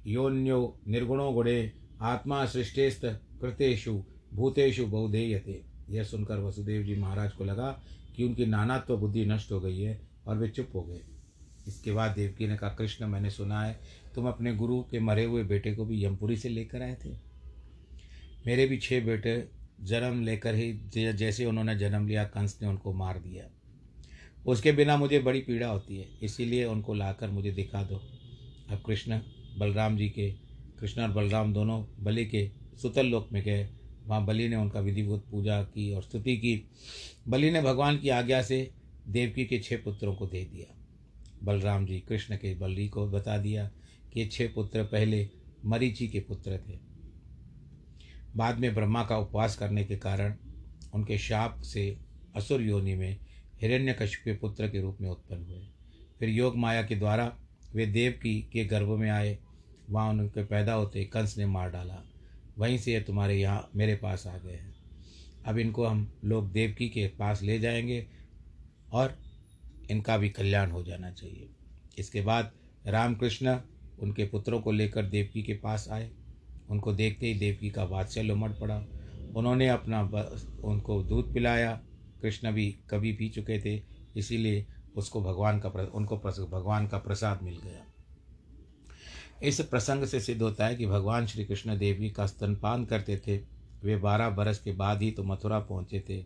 योन्यो 0.07 0.81
निर्गुणो 0.89 1.33
गुणे, 1.33 1.73
आत्मा 2.01 2.47
सृष्टेस्त 2.47 3.05
कृतेषु, 3.41 4.03
भूतेषु 4.35 4.87
बहुधेयते। 4.87 5.65
यह 5.91 6.05
सुनकर 6.05 6.39
वसुदेव 6.39 6.83
जी 6.83 6.97
महाराज 6.97 7.33
को 7.33 7.45
लगा 7.45 7.83
कि 8.17 8.25
उनकी 8.25 8.47
नानात्व 8.47 8.97
बुद्धि 8.97 9.27
नष्ट 9.27 9.53
हो 9.53 9.61
गई 9.61 9.81
है 9.81 10.01
और 10.27 10.39
वे 10.39 10.49
चुप 10.49 10.69
हो 10.75 10.83
गए। 10.83 11.01
इसके 11.69 11.93
बाद 11.93 12.11
देवकी 12.11 12.47
ने 12.47 12.57
कहा, 12.57 12.71
कृष्ण, 12.71 13.07
मैंने 13.07 13.31
सुना 13.31 13.63
है 13.63 13.81
तुम 14.15 14.29
अपने 14.29 14.55
गुरु 14.55 14.83
के 14.83 15.01
मरे 15.01 15.25
हुए 15.25 15.45
बेटे 15.45 15.75
को 15.75 15.85
भी 15.85 16.05
यमपुरी 16.05 16.37
से 16.37 16.49
लेकर 16.49 16.83
आए 16.83 16.97
थे। 17.05 17.11
मेरे 18.47 18.67
भी 18.67 18.79
छः 18.79 19.05
बेटे 19.05 19.49
जन्म 19.81 20.23
लेकर 20.23 20.55
ही 20.55 20.73
जैसे 21.13 21.47
उन्होंने 21.47 21.79
जन्म 21.79 22.07
लिया, 22.07 22.25
कंस 22.25 22.59
ने 22.63 22.69
उनको 22.69 22.93
मार 22.93 23.19
दिया। 23.19 23.45
उसके 24.47 24.73
बिना 24.73 24.97
मुझे 24.97 25.19
बड़ी 25.19 25.41
पीड़ा 25.41 25.69
होती 25.69 25.97
है। 25.97 26.09
इसीलिए 26.23 26.65
उनको 26.65 26.95
लाकर 26.95 27.31
मुझे 27.31 27.53
दिखा 27.53 27.83
दो। 27.83 27.97
अब 28.71 28.83
कृष्ण 28.87 29.21
बलराम 29.59 29.97
जी 29.97 30.09
के, 30.09 30.31
कृष्ण 30.81 31.03
और 31.03 31.09
बलराम 31.09 31.53
दोनों 31.53 31.85
बलि 32.01 32.27
के 32.27 32.51
सुतल 32.83 33.07
लोक 33.07 33.29
में 33.33 33.43
गए। 33.43 33.69
वहाँ 34.07 34.25
बलि 34.25 34.49
ने 34.49 34.57
उनका 34.57 34.81
विधिवत 34.81 35.25
पूजा 35.31 35.63
की 35.63 35.93
और 35.93 36.03
स्तुति 36.03 36.37
की। 36.37 36.71
बलि 37.29 37.51
ने 37.51 37.63
भगवान 37.63 37.99
की 37.99 38.09
आज्ञा 38.09 38.43
से 38.43 38.71
देवकी 39.09 39.45
के 39.45 39.59
छः 39.59 39.83
पुत्रों 39.83 40.15
को 40.15 40.27
दे 40.27 40.45
दिया। 40.45 40.75
बलराम 41.43 41.87
जी 41.87 42.01
कृष्ण 42.01 42.37
के 42.37 42.55
बलि 42.55 42.89
को 42.89 43.07
बता 43.07 43.39
दिया 43.39 43.71
कि 44.13 44.27
छः 44.27 44.53
पुत्र 44.55 44.85
पहले 44.85 45.29
मरीचि 45.65 46.09
के 46.09 46.21
पुत्र 46.21 46.61
थे। 46.69 46.79
बाद 48.37 48.59
में 48.59 48.75
ब्रह्मा 48.75 49.05
का 49.05 49.19
उपवास 49.19 49.57
करने 49.57 49.85
के 49.85 49.97
कारण 49.97 50.35
उनके 50.95 51.19
शाप 51.19 51.61
से 51.61 51.99
असुर 52.37 52.63
योनि 52.63 52.95
में 52.95 53.17
हिरण्यकश्यप 53.61 54.25
के 54.25 54.33
पुत्र 54.33 54.69
के 54.69 54.81
रूप 54.81 54.99
में 55.01 55.11
उत्पन्न 55.11 55.45
हुए। 55.45 55.69
फिर 56.21 56.29
योग 56.29 56.57
माया 56.57 56.83
के 56.83 56.97
द्वारा 56.97 57.37
वे 57.75 57.87
देव 57.87 58.13
की, 58.13 58.51
के 58.53 58.65
गर्भ 58.65 58.89
में 58.89 59.11
आए, 59.11 59.39
वहाँ 59.91 60.11
उनके 60.11 60.45
पैदा 60.45 60.75
होते 60.75 61.05
कंस 61.05 61.39
ने 61.39 61.47
मार 61.47 61.71
डाला। 61.71 62.05
वहीं 62.59 62.79
से 62.79 62.93
ये 62.93 63.01
तुम्हारे 63.01 63.41
यहाँ 63.41 63.71
मेरे 63.77 63.97
पास 63.97 64.27
आ 64.27 64.39
गए 64.39 64.53
हैं। 64.53 64.75
अब 65.47 65.59
इनको 65.59 65.87
हम 65.87 66.13
लोग 66.25 66.53
देवकी 66.53 66.89
के 66.89 67.09
पास 67.09 67.43
ले 67.43 67.59
जाएँगे 67.59 68.07
और 68.93 69.19
इनका 69.91 70.19
भी 70.19 70.29
कल्याण 70.29 70.71
हो 70.71 70.83
जाना 70.83 71.11
चाहिए। 71.11 71.49
इसके 71.99 72.21
बाद 72.21 72.53
रामकृष्ण 72.87 73.61
उनके 73.99 74.25
पुत्रों 74.25 74.61
को 74.61 74.73
लेकर 74.73 75.05
देवकी 75.05 75.43
के 75.43 75.55
पास 75.55 75.89
आए। 75.91 76.11
उनको 76.71 76.93
देखते 76.93 77.27
ही 77.27 77.35
देवकी 77.35 77.71
का 77.71 77.85
वात्सल्य 77.85 78.33
उमड़ 78.33 78.53
पड़ा। 78.53 78.85
उन्होंने 79.37 79.69
अपना 79.69 80.01
उनको 80.65 81.03
दूध 81.03 81.35
पिलाया। 81.35 81.83
कृष्ण 82.23 82.53
भी 82.53 82.71
कभी 82.91 83.13
पी 83.13 83.29
चुके 83.29 83.59
थे, 83.61 83.83
इसीलिए 84.17 84.67
उसको 84.97 85.23
भगवान 85.23 85.59
का 85.59 85.69
उनको 85.95 86.17
भगवान 86.17 86.87
का 86.87 86.99
प्रसाद 86.99 87.43
मिल 87.43 87.57
गया। 87.57 87.85
इस 89.43 89.61
प्रसंग 89.61 90.05
से 90.05 90.21
सिद्ध 90.21 90.41
होता 90.43 90.67
है 90.67 90.77
कि 90.77 90.87
भगवान 90.87 91.27
श्री 91.27 91.45
कृष्ण 91.45 91.79
देवी 91.79 92.11
का 92.11 92.27
स्तनपान 92.27 92.85
करते 92.85 93.17
थे। 93.27 93.37
वे 93.83 93.97
बारह 93.97 94.31
बरस 94.31 94.59
के 94.59 94.73
बाद 94.73 95.03
ही 95.03 95.11
तो 95.11 95.25
मथुरा 95.25 95.59
पहुँचे 95.61 96.01
थे। 96.09 96.23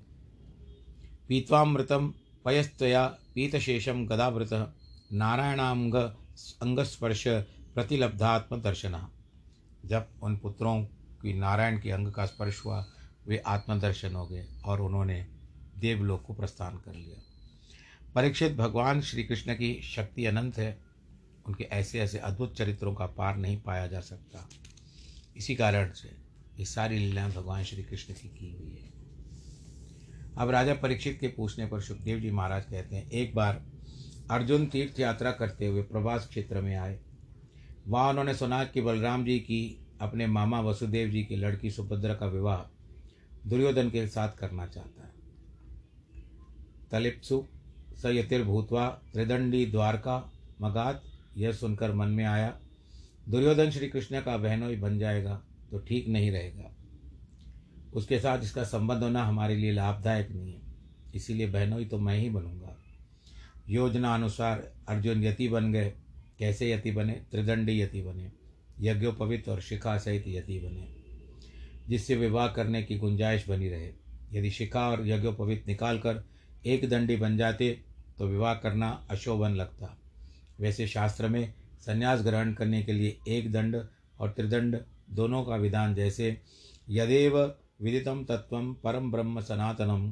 पीतवामृतम 1.29 2.13
पयस्तया 2.45 3.07
पीतशेषम 3.35 4.07
गदावृत, 4.07 4.75
नारायणांग 5.13 5.95
अंगस्पर्श 5.95 7.25
प्रतिलब्धात्म 7.75 8.61
दर्शन। 8.63 8.97
जब 9.85 10.09
उन 10.23 10.37
पुत्रों 10.37 10.83
की 11.23 11.33
नारायण 11.33 11.81
के 11.81 11.91
अंग 11.91 12.13
का 12.13 12.27
स्पर्श 12.27 12.65
हुआ, 12.65 12.85
वे 13.27 13.39
आत्मदर्शन 13.39 14.15
हो 14.15 14.27
गए 14.27 14.47
और 14.65 14.81
उन्होंने 14.81 15.27
देवलोक 15.83 16.23
को 16.23 16.35
प्रस्थान 16.35 16.77
कर 16.77 16.95
लिया। 16.95 17.23
परीक्षित 18.15 18.53
भगवान 18.53 19.01
श्री 19.01 19.25
कृष्ण 19.25 19.55
की 19.55 19.81
शक्ति 19.83 20.27
अनंत 20.27 20.59
है। 20.59 20.79
उनके 21.47 21.65
ऐसे 21.65 22.01
ऐसे 22.01 22.19
अद्भुत 22.19 22.57
चरित्रों 22.57 22.95
का 22.95 23.07
पार 23.07 23.37
नहीं 23.37 23.61
पाया 23.61 23.87
जा 23.87 24.01
सकता। 24.01 24.49
इसी 25.37 25.55
कारण 25.55 25.93
से 25.93 26.09
ये 26.59 26.65
सारी 26.65 26.99
लीलाएँ 26.99 27.33
भगवान 27.33 27.65
श्री 27.65 27.83
कृष्ण 27.83 28.15
की 28.15 28.29
की 28.29 28.53
हुई 28.53 28.75
है। 28.75 28.93
अब 30.39 30.51
राजा 30.51 30.75
परीक्षित 30.75 31.19
के 31.21 31.29
पूछने 31.29 31.67
पर 31.67 31.81
सुखदेव 31.81 32.21
जी 32.21 32.31
महाराज 32.31 32.65
कहते 32.65 32.97
हैं, 32.97 33.11
एक 33.11 33.35
बार 33.35 33.67
अर्जुन 34.31 34.67
तीर्थ 34.67 35.01
यात्रा 35.01 35.31
करते 35.31 35.67
हुए 35.67 35.83
प्रवास 35.83 36.27
क्षेत्र 36.27 36.61
में 36.61 36.77
आए। 36.77 37.01
वहाँ 37.89 38.11
उन्होंने 38.11 38.35
सुना 38.35 38.65
कि 38.65 38.81
बलराम 38.81 39.25
जी 39.25 39.39
की 39.39 39.79
अपने 40.01 40.27
मामा 40.27 40.61
वसुदेव 40.61 41.11
जी 41.11 41.25
की 41.25 41.37
लड़की 41.37 41.71
सुभद्रा 41.71 42.15
का 42.15 42.27
विवाह 42.27 42.79
दुर्योधन 43.49 43.91
के 43.91 44.07
साथ 44.09 44.33
करना 44.33 44.67
चाहता 44.67 45.05
है। 45.05 45.12
तलिप्सु 46.93 47.45
स 47.97 48.03
सयतिर्भूतवा 48.03 48.87
त्रिदंडी 49.13 49.65
द्वारका 49.67 50.17
मगात 50.61 51.03
यह 51.37 51.53
सुनकर 51.53 51.93
मन 51.93 52.09
में 52.09 52.25
आया, 52.25 52.49
दुर्योधन 53.29 53.71
श्री 53.71 53.89
कृष्ण 53.89 54.21
का 54.21 54.37
बहनोई 54.37 54.77
बन 54.77 54.99
जाएगा 54.99 55.41
तो 55.71 55.79
ठीक 55.79 56.09
नहीं 56.09 56.31
रहेगा। 56.31 56.71
उसके 57.95 58.19
साथ 58.19 58.43
इसका 58.43 58.65
संबंध 58.65 59.03
होना 59.03 59.25
हमारे 59.25 59.57
लिए 59.57 59.73
लाभदायक 59.73 60.31
नहीं 60.31 60.53
है, 60.53 60.61
इसीलिए 61.15 61.47
बहनोई 61.47 61.85
तो 61.85 61.99
मैं 61.99 62.19
ही 62.19 62.31
बनूँगा। 62.31 62.77
योजना 63.69 64.15
अनुसार 64.15 64.73
अर्जुन 64.89 65.25
यति 65.25 65.49
बन 65.49 65.73
गए, 65.73 65.93
कैसे 66.39 66.71
यति 66.73 66.91
बने? 66.91 67.13
त्रिदंडी 67.31 67.81
यति 67.81 68.03
बने, 68.03 68.31
यज्ञोपवित 68.81 69.49
और 69.49 69.61
शिखा 69.61 69.97
सहित 69.99 70.25
यति 70.29 70.59
बने, 70.59 70.89
जिससे 71.89 72.17
विवाह 72.17 72.49
करने 72.49 72.83
की 72.83 72.99
गुंजाइश 72.99 73.49
बनी 73.49 73.69
रहे। 73.69 73.91
यदि 74.33 74.51
शिखा 74.51 74.89
और 74.89 75.07
यज्ञोपवित 75.09 75.65
निकाल 75.69 75.99
कर 75.99 76.25
एक 76.67 76.89
दंडी 76.89 77.17
बन 77.17 77.37
जाते 77.37 77.71
तो 78.19 78.27
विवाह 78.27 78.55
करना 78.55 78.89
अशोभन 79.11 79.55
लगता। 79.55 79.97
वैसे 80.61 80.87
शास्त्र 80.87 81.29
में 81.29 81.53
संन्यास 81.81 82.23
ग्रहण 82.23 82.53
करने 82.55 82.83
के 82.83 82.93
लिए 82.93 83.17
एक 83.29 83.51
दंड 83.53 83.77
और 84.21 84.31
त्रिदंड 84.31 84.79
दोनों 85.11 85.43
का 85.45 85.57
विधान 85.57 85.95
जैसे, 85.95 86.41
यदेव 86.89 87.39
विदितम 87.83 88.25
तत्व 88.25 88.61
परम 88.85 89.11
ब्रह्म 89.13 89.41
सनातनम, 89.41 90.11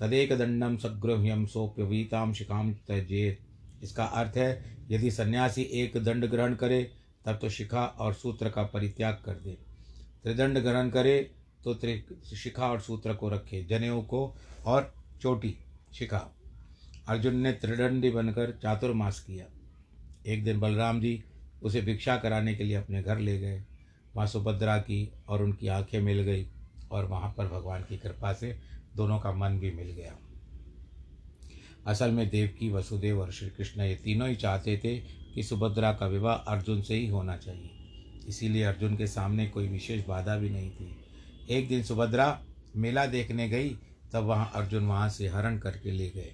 तदेक 0.00 0.32
दंडम 0.38 0.76
सगृह्यम 0.76 1.46
सोप्यवीताम 1.46 2.32
शिखाम 2.32 2.72
त्यजेत। 2.86 3.38
इसका 3.82 4.04
अर्थ 4.04 4.36
है, 4.36 4.76
यदि 4.90 5.10
सन्यासी 5.10 5.62
एक 5.62 5.96
दंड 5.96 6.26
ग्रहण 6.26 6.54
करे, 6.54 6.82
तब 7.26 7.38
तो 7.38 7.48
शिखा 7.48 7.84
और 7.84 8.14
सूत्र 8.14 8.50
का 8.50 8.62
परित्याग 8.64 9.18
कर 9.24 9.34
दे। 9.34 9.56
त्रिदंड 10.22 10.58
ग्रहण 10.58 10.90
करे 10.90 11.18
तो 11.64 11.74
त्रि 11.74 12.02
शिखा 12.36 12.68
और 12.68 12.80
सूत्र 12.80 13.14
को 13.14 13.28
रखे, 13.28 13.64
जनेऊ 13.64 14.00
को 14.02 14.36
और 14.66 14.92
चोटी। 15.22 15.54
शिखा। 15.94 16.34
अर्जुन 17.08 17.36
ने 17.36 17.52
त्रिदंडी 17.52 18.10
बनकर 18.10 18.58
चातुर्मास 18.62 19.20
किया। 19.20 19.46
एक 20.26 20.44
दिन 20.44 20.60
बलराम 20.60 21.00
जी 21.00 21.24
उसे 21.62 21.80
भिक्षा 21.80 22.16
कराने 22.16 22.54
के 22.54 22.64
लिए 22.64 22.76
अपने 22.76 23.02
घर 23.02 23.18
ले 23.18 23.38
गए। 23.38 23.64
वहाँ 24.16 24.28
सुभद्रा 24.28 24.78
की 24.78 25.12
और 25.28 25.42
उनकी 25.42 25.68
आँखें 25.68 26.00
मिल 26.00 26.22
गई 26.22 26.46
और 26.90 27.04
वहाँ 27.04 27.34
पर 27.38 27.46
भगवान 27.46 27.82
की 27.82 27.98
कृपा 27.98 28.32
से 28.32 28.58
दोनों 28.96 29.18
का 29.18 29.32
मन 29.32 29.58
भी 29.58 29.70
मिल 29.70 29.86
गया। 29.86 30.16
असल 31.86 32.10
में 32.10 32.28
देवकी 32.28 32.70
वसुदेव 32.70 33.20
और 33.20 33.32
श्री 33.32 33.50
कृष्ण 33.50 33.82
ये 33.82 33.94
तीनों 33.94 34.28
ही 34.28 34.36
चाहते 34.36 34.80
थे 34.84 34.98
कि 35.34 35.42
सुभद्रा 35.42 35.92
का 35.92 36.06
विवाह 36.06 36.34
अर्जुन 36.34 36.82
से 36.82 36.94
ही 36.94 37.06
होना 37.06 37.36
चाहिए। 37.36 37.70
इसीलिए 38.28 38.62
अर्जुन 38.62 38.96
के 38.96 39.06
सामने 39.06 39.46
कोई 39.46 39.68
विशेष 39.68 40.06
बाधा 40.06 40.36
भी 40.36 40.50
नहीं 40.50 40.70
थी। 40.70 40.96
एक 41.50 41.68
दिन 41.68 41.82
सुभद्रा 41.82 42.44
मेला 42.76 43.06
देखने 43.06 43.48
गई 43.48 43.78
तब 44.12 44.24
वहाँ 44.24 44.52
अर्जुन 44.54 44.84
वहाँ 44.84 45.08
से 45.08 45.28
हरण 45.28 45.58
करके 45.58 45.90
ले 45.90 46.10
गए। 46.10 46.32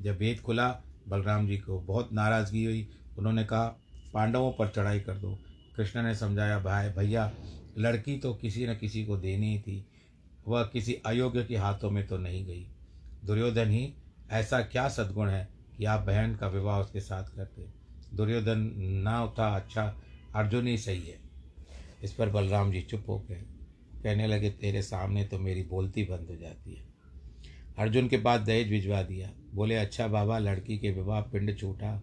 जब 0.00 0.18
वेद 0.18 0.40
खुला, 0.40 0.80
बलराम 1.08 1.46
जी 1.46 1.58
को 1.58 1.80
बहुत 1.80 2.12
नाराज़गी 2.12 2.64
हुई। 2.64 2.88
उन्होंने 3.18 3.44
कहा, 3.44 3.66
पांडवों 4.14 4.52
पर 4.52 4.68
चढ़ाई 4.68 5.00
कर 5.00 5.14
दो। 5.14 5.38
कृष्ण 5.76 6.02
ने 6.02 6.14
समझाया, 6.14 6.58
भाई, 6.58 6.88
भैया, 6.88 7.32
लड़की 7.78 8.18
तो 8.18 8.34
किसी 8.34 8.66
न 8.66 8.74
किसी 8.74 9.04
को 9.04 9.16
देनी 9.16 9.52
ही 9.52 9.60
थी। 9.60 9.86
वह 10.48 10.64
किसी 10.64 10.94
अयोग्य 10.94 11.44
के 11.44 11.56
हाथों 11.56 11.90
में 11.90 12.06
तो 12.06 12.18
नहीं 12.18 12.46
गई। 12.46 12.68
दुर्योधन 13.24 13.70
ही, 13.70 13.94
ऐसा 14.30 14.60
क्या 14.60 14.88
सद्गुण 14.88 15.28
है 15.28 15.48
कि 15.76 15.84
आप 15.84 16.00
बहन 16.00 16.36
का 16.36 16.48
विवाह 16.48 16.80
उसके 16.80 17.00
साथ 17.00 17.24
करते? 17.24 17.66
दुर्योधन 18.14 18.72
ना 18.78 19.34
था 19.38 19.56
अच्छा 19.56 19.96
अर्जुन 20.34 20.66
ही 20.66 20.78
सही 20.78 21.06
है। 21.06 21.18
इस 22.02 22.12
पर 22.12 22.28
बलराम 22.28 22.72
जी 22.72 22.82
चुप 22.82 23.04
हो 23.08 23.18
गए। 23.18 23.42
कहने 24.02 24.26
लगे, 24.26 24.50
तेरे 24.50 24.82
सामने 24.82 25.24
तो 25.24 25.38
मेरी 25.38 25.62
बोलती 25.62 26.04
बंद 26.04 26.28
हो 26.30 26.36
जाती 26.36 26.74
है। 26.74 26.95
अर्जुन 27.78 28.08
के 28.08 28.16
पास 28.16 28.40
दहेज 28.40 28.68
भिजवा 28.68 29.02
दिया। 29.02 29.32
बोले 29.54 29.74
अच्छा 29.74 30.08
बाबा, 30.08 30.38
लड़की 30.38 30.78
के 30.78 30.90
विवाह 30.90 31.20
पिंड 31.20 31.58
छूटा। 31.58 32.02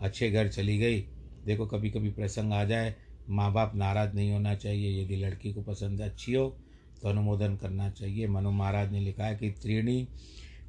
अच्छे 0.00 0.30
घर 0.30 0.48
चली 0.48 0.78
गई। 0.78 1.00
देखो 1.46 1.66
कभी 1.66 1.90
कभी 1.90 2.10
प्रसंग 2.10 2.52
आ 2.52 2.64
जाए 2.64 2.94
माँ 3.30 3.52
बाप 3.52 3.74
नाराज़ 3.74 4.14
नहीं 4.14 4.30
होना 4.30 4.54
चाहिए। 4.54 5.02
यदि 5.02 5.16
लड़की 5.16 5.52
को 5.52 5.62
पसंद 5.62 6.00
अच्छी 6.00 6.32
हो 6.32 6.58
तो 7.02 7.08
अनुमोदन 7.08 7.56
करना 7.56 7.90
चाहिए। 7.90 8.26
मनु 8.26 8.50
महाराज 8.50 8.92
ने 8.92 9.00
लिखा 9.00 9.24
है 9.24 9.36
कि, 9.36 9.50
त्रीणी 9.50 10.08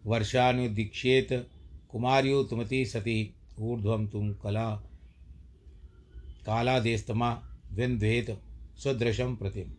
वर्षानुदीक्षेत 0.06 1.50
कुमारियो 1.90 2.44
तुमती 2.44 2.86
सती। 2.86 3.34
ऊर्ध्वम 3.60 4.08
तुम 4.08 4.34
कला 4.34 4.70
काला 4.70 4.82
कालादेस्तमा 6.46 7.60
विन्वेद 7.74 8.38
सुदृशम 8.78 9.36
प्रतिम। 9.36 9.72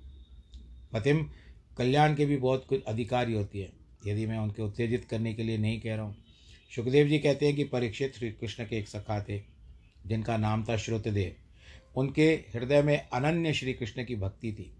पतिम, 0.92 1.30
कल्याण 1.78 2.14
के 2.14 2.26
भी 2.26 2.36
बहुत 2.36 2.66
कुछ 2.68 2.84
अधिकारी 2.84 3.34
होती 3.34 3.60
है। 3.60 3.83
यदि 4.06 4.26
मैं 4.26 4.38
उनके 4.38 4.62
उत्तेजित 4.62 5.04
करने 5.04 5.34
के 5.34 5.42
लिए 5.42 5.58
नहीं 5.58 5.80
कह 5.80 5.94
रहा 5.94 6.04
हूँ। 6.04 6.16
सुखदेव 6.72 7.08
जी 7.08 7.18
कहते 7.18 7.46
हैं 7.46 7.56
कि 7.56 7.64
परीक्षित 7.64 8.16
श्री 8.16 8.30
कृष्ण 8.30 8.64
के 8.64 8.78
एक 8.78 8.88
सखा 8.88 9.20
थे 9.22 9.40
जिनका 10.06 10.36
नाम 10.36 10.64
था 10.64 10.76
श्रुतदेव। 10.76 12.00
उनके 12.00 12.26
हृदय 12.54 12.82
में 12.82 13.08
अनन्य 13.08 13.52
श्री 13.52 13.72
कृष्ण 13.72 14.04
की 14.04 14.16
भक्ति 14.16 14.52
थी। 14.52 14.72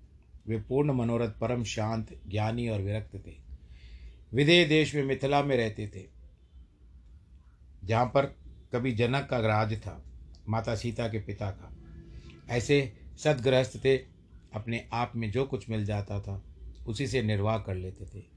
वे 0.47 0.59
पूर्ण 0.59 0.93
मनोरथ, 0.93 1.31
परम 1.31 1.65
शांत, 1.65 2.19
ज्ञानी 2.29 2.69
और 2.69 2.81
विरक्त 2.81 3.17
थे। 3.27 3.33
विदेह 4.33 4.67
देश 4.69 4.95
में 4.95 5.05
मिथिला 5.05 5.43
में 5.43 5.57
रहते 5.57 5.87
थे, 5.89 6.05
जहाँ 7.85 8.07
पर 8.07 8.27
कभी 8.73 8.93
जनक 8.93 9.27
का 9.31 9.39
राज 9.39 9.75
था, 9.79 10.03
माता 10.49 10.75
सीता 10.75 11.09
के 11.09 11.19
पिता 11.19 11.51
का। 11.51 11.71
ऐसे 12.51 12.93
सदगृहस्थ 13.19 13.85
थे, 13.85 13.97
अपने 14.55 14.85
आप 14.93 15.13
में 15.17 15.31
जो 15.31 15.45
कुछ 15.45 15.71
मिल 15.71 15.85
जाता 15.85 16.21
था, 16.21 16.43
उसी 16.87 17.07
से 17.07 17.23
निर्वाह 17.23 17.59
कर 17.59 17.75
लेते 17.75 18.05
थे। 18.05 18.34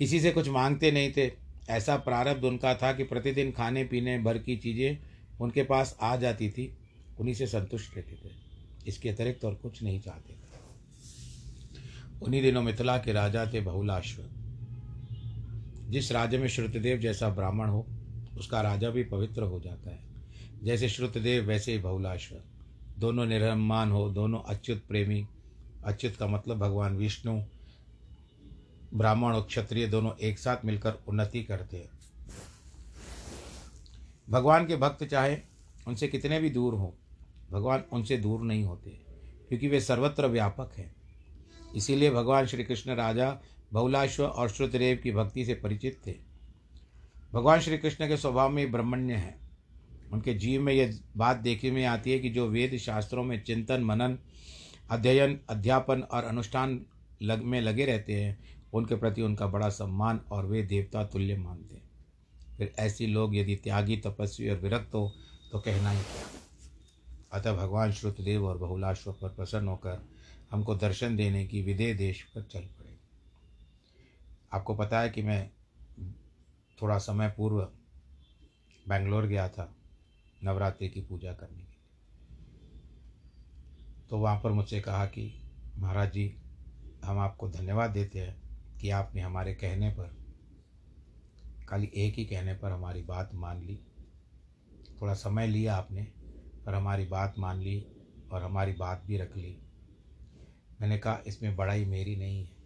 किसी 0.00 0.20
से 0.20 0.30
कुछ 0.30 0.48
मांगते 0.48 0.92
नहीं 0.92 1.12
थे। 1.16 1.32
ऐसा 1.70 1.96
प्रारब्ध 1.96 2.44
उनका 2.44 2.74
था 2.74 2.92
कि 2.92 3.04
प्रतिदिन 3.04 3.52
खाने 3.52 3.84
पीने 3.84 4.18
भर 4.18 4.38
की 4.38 4.56
चीज़ें 4.56 4.98
उनके 5.40 5.62
पास 5.62 5.98
आ 6.00 6.16
जाती 6.16 6.50
थी। 6.50 6.74
उन्हीं 7.18 7.34
से 7.34 7.46
संतुष्ट 7.46 7.96
रहते 7.96 8.12
थे। 8.12 8.32
इसके 8.86 9.08
अतिरिक्त 9.08 9.44
और 9.44 9.54
कुछ 9.54 9.82
नहीं 9.82 10.00
चाहते 10.00 10.32
थे। 10.32 10.60
उन्हीं 12.22 12.42
दिनों 12.42 12.62
मिथिला 12.62 12.98
के 12.98 13.12
राजा 13.12 13.46
थे 13.46 13.60
बहुलाश्व। 13.60 14.22
जिस 15.90 16.12
राज्य 16.12 16.38
में 16.38 16.48
श्रुतदेव 16.48 16.98
जैसा 16.98 17.28
ब्राह्मण 17.28 17.68
हो, 17.68 17.86
उसका 18.38 18.60
राजा 18.60 18.90
भी 18.90 19.04
पवित्र 19.04 19.42
हो 19.42 19.60
जाता 19.60 19.90
है। 19.90 19.98
जैसे 20.64 20.88
श्रुतदेव, 20.88 21.44
वैसे 21.44 21.72
ही 21.72 21.78
बहुलाश्व। 21.78 22.36
दोनों 22.98 23.26
निर्मान 23.26 23.90
हो, 23.90 24.10
दोनों 24.10 24.40
अच्युत 24.40 24.82
प्रेमी। 24.88 25.26
अच्युत 25.84 26.16
का 26.16 26.26
मतलब 26.26 26.58
भगवान 26.58 26.96
विष्णु 26.96 27.42
ब्राह्मण 28.94 29.32
और 29.32 29.42
क्षत्रिय 29.42 29.86
दोनों 29.86 30.12
एक 30.16 30.38
साथ 30.38 30.56
मिलकर 30.64 30.94
उन्नति 31.08 31.42
करते 31.42 31.76
हैं। 31.76 31.90
भगवान 34.30 34.66
के 34.66 34.76
भक्त 34.76 35.04
चाहे 35.04 35.38
उनसे 35.88 36.08
कितने 36.08 36.40
भी 36.40 36.50
दूर 36.50 36.74
हों, 36.74 36.90
भगवान 37.50 37.84
उनसे 37.92 38.16
दूर 38.16 38.40
नहीं 38.40 38.64
होते, 38.64 38.90
क्योंकि 39.48 39.68
वे 39.68 39.80
सर्वत्र 39.80 40.26
व्यापक 40.26 40.72
हैं। 40.78 40.94
इसीलिए 41.76 42.10
भगवान 42.10 42.46
श्री 42.46 42.64
कृष्ण 42.64 42.94
राजा 42.94 43.38
बहुलाश्व 43.72 44.24
और 44.24 44.48
श्रुतदेव 44.48 45.00
की 45.02 45.12
भक्ति 45.12 45.44
से 45.44 45.54
परिचित 45.54 46.00
थे। 46.06 46.14
भगवान 47.32 47.60
श्री 47.60 47.78
कृष्ण 47.78 48.08
के 48.08 48.16
स्वभाव 48.16 48.50
में 48.50 48.72
ब्रह्मण्य 48.72 49.14
है। 49.14 49.38
उनके 50.12 50.34
जीव 50.34 50.62
में 50.62 50.72
यह 50.72 50.98
बात 51.16 51.36
देखने 51.36 51.70
में 51.70 51.84
आती 51.84 52.12
है 52.12 52.18
कि 52.18 52.30
जो 52.30 52.48
वेद 52.48 52.76
शास्त्रों 52.76 53.24
में 53.24 53.42
चिंतन, 53.44 53.84
मनन, 53.84 54.18
अध्ययन, 54.90 55.40
अध्यापन 55.48 56.00
और 56.00 56.24
अनुष्ठान 56.24 56.80
लग 57.22 57.42
में 57.42 57.60
लगे 57.60 57.84
रहते 57.84 58.14
हैं 58.14 58.59
उनके 58.74 58.96
प्रति 58.96 59.22
उनका 59.22 59.46
बड़ा 59.46 59.68
सम्मान 59.68 60.20
और 60.30 60.46
वे 60.46 60.62
देवता 60.62 61.04
तुल्य 61.04 61.36
मानते 61.36 61.74
हैं। 61.74 61.88
फिर 62.56 62.74
ऐसी 62.78 63.06
लोग 63.06 63.36
यदि 63.36 63.56
त्यागी, 63.56 63.96
तपस्वी 63.96 64.50
और 64.50 64.56
विरक्त 64.56 64.94
हो 64.94 65.12
तो 65.52 65.60
कहना 65.60 65.90
ही 65.90 66.02
क्या? 66.02 66.26
अतः 67.32 67.56
भगवान 67.56 67.92
श्रुतदेव 67.92 68.46
और 68.46 68.58
बहुलाश्व 68.58 69.12
पर 69.12 69.28
प्रसन्न 69.28 69.68
होकर 69.68 70.08
हमको 70.50 70.74
दर्शन 70.74 71.16
देने 71.16 71.46
की 71.46 71.62
विदेह 71.62 71.96
देश 71.96 72.22
पर 72.22 72.42
चल 72.42 72.60
पड़े। 72.60 72.98
आपको 74.52 74.74
पता 74.74 75.00
है 75.00 75.10
कि 75.10 75.22
मैं 75.22 75.50
थोड़ा 76.82 76.98
समय 76.98 77.34
पूर्व 77.36 77.60
बेंगलोर 78.88 79.26
गया 79.26 79.48
था 79.48 79.74
नवरात्रि 80.44 80.88
की 80.88 81.00
पूजा 81.00 81.32
करने 81.32 81.58
के 81.58 81.62
लिए। 81.62 81.76
तो 84.10 84.18
वहाँ 84.18 84.40
पर 84.40 84.50
मुझसे 84.50 84.80
कहा 84.80 85.06
कि 85.06 85.42
महाराज 85.78 86.12
जी, 86.12 86.36
हम 87.04 87.18
आपको 87.18 87.48
धन्यवाद 87.48 87.90
देते 87.90 88.18
हैं। 88.18 88.49
कि 88.80 88.90
आपने 88.90 89.20
हमारे 89.20 89.54
कहने 89.54 89.90
पर, 89.90 90.16
खाली 91.68 91.90
एक 91.94 92.14
ही 92.14 92.24
कहने 92.24 92.54
पर 92.54 92.72
हमारी 92.72 93.02
बात 93.02 93.30
मान 93.34 93.62
ली। 93.62 93.80
थोड़ा 95.00 95.14
समय 95.14 95.46
लिया 95.46 95.76
आपने, 95.76 96.02
पर 96.66 96.74
हमारी 96.74 97.04
बात 97.04 97.34
मान 97.38 97.58
ली 97.58 97.86
और 98.32 98.42
हमारी 98.42 98.72
बात 98.72 99.02
भी 99.06 99.16
रख 99.16 99.36
ली। 99.36 99.58
मैंने 100.80 100.98
कहा, 100.98 101.22
इसमें 101.26 101.56
बड़ाई 101.56 101.84
मेरी 101.84 102.16
नहीं 102.16 102.46
है। 102.46 102.60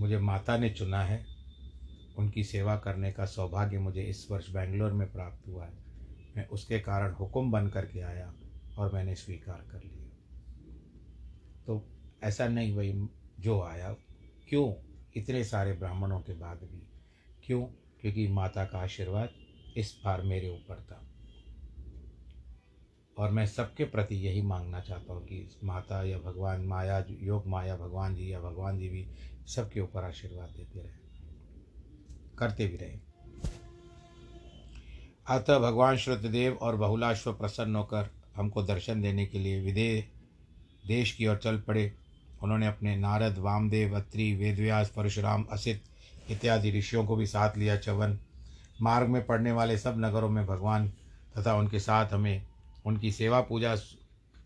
मुझे 0.00 0.18
माता 0.18 0.58
ने 0.58 0.70
चुना 0.70 1.02
है। 1.02 1.26
उनकी 2.18 2.44
सेवा 2.44 2.76
करने 2.76 3.12
का 3.12 3.24
सौभाग्य 3.24 3.78
मुझे 3.78 4.02
इस 4.02 4.30
वर्ष 4.30 4.50
बेंगलोर 4.50 4.92
में 4.92 5.12
प्राप्त 5.12 5.48
हुआ 5.48 5.66
है। 5.66 5.72
मैं 6.36 6.46
उसके 6.46 6.80
कारण 6.80 7.14
हुक्म 7.14 7.50
बन 7.50 7.68
करके 7.68 8.00
आया 8.00 8.34
और 8.78 8.94
मैंने 8.94 9.14
स्वीकार 9.14 9.66
कर 9.72 9.82
लिया। 9.82 10.04
तो 11.66 11.88
ऐसा 12.22 12.48
नहीं 12.48 12.76
भाई 12.76 13.08
जो 13.44 13.60
आया, 13.62 13.92
क्यों 14.48 14.72
इतने 15.16 15.44
सारे 15.44 15.72
ब्राह्मणों 15.72 16.20
के 16.20 16.34
बाद 16.34 16.58
भी? 16.62 16.82
क्यों? 17.44 17.62
क्योंकि 18.00 18.28
माता 18.28 18.64
का 18.64 18.78
आशीर्वाद 18.78 19.30
इस 19.76 20.00
बार 20.04 20.22
मेरे 20.22 20.48
ऊपर 20.48 20.80
था। 20.82 21.00
और 23.18 23.30
मैं 23.30 23.46
सबके 23.46 23.84
प्रति 23.84 24.14
यही 24.16 24.42
मांगना 24.42 24.80
चाहता 24.80 25.12
हूँ 25.12 25.24
कि 25.24 25.48
माता 25.64 26.02
या 26.04 26.18
भगवान, 26.18 26.64
माया, 26.64 27.04
योग 27.10 27.46
माया, 27.46 27.76
भगवान 27.76 28.14
जी 28.14 28.32
या 28.32 28.40
भगवान 28.40 28.78
जी 28.78 28.88
भी 28.88 29.06
सबके 29.46 29.80
ऊपर 29.80 30.04
आशीर्वाद 30.04 30.50
देते 30.50 30.80
रहे, 30.80 30.92
करते 32.38 32.66
भी 32.66 32.76
रहे। 32.76 32.98
अतः 35.28 35.58
भगवान 35.58 35.96
श्रुतदेव 35.96 36.54
और 36.54 36.76
बहुलाश्व 36.76 37.32
प्रसन्न 37.32 37.76
होकर 37.76 38.10
हमको 38.36 38.62
दर्शन 38.62 39.02
देने 39.02 39.26
के 39.26 39.38
लिए 39.38 39.60
विदेह 39.60 40.08
देश 40.86 41.12
की 41.12 41.26
ओर 41.26 41.36
चल 41.36 41.60
पड़े। 41.60 41.92
उन्होंने 42.42 42.66
अपने 42.66 42.96
नारद, 42.96 43.38
वामदेव, 43.38 43.96
अत्रि, 43.96 44.34
वेदव्यास, 44.34 44.88
परशुराम, 44.88 45.46
असित 45.50 45.82
इत्यादि 46.30 46.78
ऋषियों 46.78 47.06
को 47.06 47.16
भी 47.16 47.26
साथ 47.26 47.56
लिया 47.56 47.76
चवन। 47.76 48.18
मार्ग 48.82 49.08
में 49.08 49.26
पड़ने 49.26 49.52
वाले 49.52 49.78
सब 49.78 49.94
नगरों 49.98 50.28
में 50.28 50.46
भगवान 50.46 50.88
तथा 51.38 51.54
उनके 51.54 51.80
साथ 51.80 52.06
हमें 52.06 52.46
उनकी 52.86 53.12
सेवा, 53.12 53.40
पूजा 53.40 53.76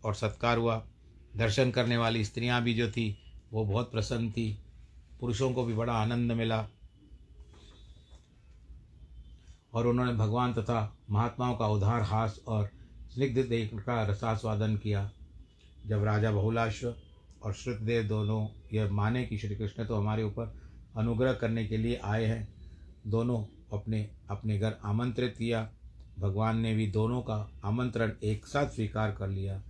और 0.05 0.15
सत्कार 0.15 0.57
हुआ। 0.57 0.85
दर्शन 1.37 1.71
करने 1.71 1.97
वाली 1.97 2.25
स्त्रियाँ 2.25 2.63
भी 2.63 2.73
जो 2.73 2.91
थी, 2.91 3.17
वो 3.53 3.65
बहुत 3.65 3.91
प्रसन्न 3.91 4.31
थी। 4.31 4.63
पुरुषों 5.19 5.53
को 5.53 5.65
भी 5.65 5.73
बड़ा 5.73 5.93
आनंद 5.93 6.31
मिला। 6.31 6.67
और 9.73 9.87
उन्होंने 9.87 10.13
भगवान 10.13 10.53
तथा 10.53 10.97
महात्माओं 11.09 11.55
का 11.55 11.67
उधार, 11.67 12.01
हास 12.01 12.39
और 12.47 12.69
स्निग्ध 13.13 13.49
देख 13.49 13.71
का 13.73 14.03
रसास्वादन 14.03 14.77
किया। 14.77 15.11
जब 15.87 16.03
राजा 16.03 16.31
बहुलाश्व 16.31 16.95
और 17.43 17.53
श्रुतदेव 17.53 18.03
दोनों, 18.03 18.47
यह 18.73 18.91
माने 18.91 19.25
कि 19.25 19.37
श्री 19.37 19.55
कृष्ण 19.55 19.85
तो 19.85 19.95
हमारे 19.95 20.23
ऊपर 20.23 20.61
अनुग्रह 20.97 21.33
करने 21.33 21.67
के 21.67 21.77
लिए 21.77 21.99
आए 22.03 22.25
हैं। 22.25 22.53
दोनों 23.07 23.45
अपने 23.77 24.09
अपने 24.29 24.59
घर 24.59 24.75
आमंत्रित 24.85 25.35
किया। 25.37 25.71
भगवान 26.19 26.59
ने 26.59 26.75
भी 26.75 26.87
दोनों 26.87 27.21
का 27.21 27.59
आमंत्रण 27.65 28.11
एक 28.23 28.45
साथ 28.45 28.67
स्वीकार 28.67 29.11
कर 29.11 29.29
लिया। 29.29 29.63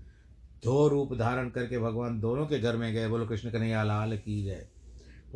दो 0.64 0.88
रूप 0.88 1.14
धारण 1.14 1.50
करके 1.50 1.80
भगवान 1.80 2.20
दोनों 2.20 2.46
के 2.46 2.60
घर 2.60 2.78
में 2.78 2.94
गए, 2.94 3.08
बोलो, 3.08 3.26
कृष्ण 3.26 3.52
कन्हैया, 3.52 3.84
लाल 3.84 4.18
की 4.18 4.44
जय। 4.44 4.68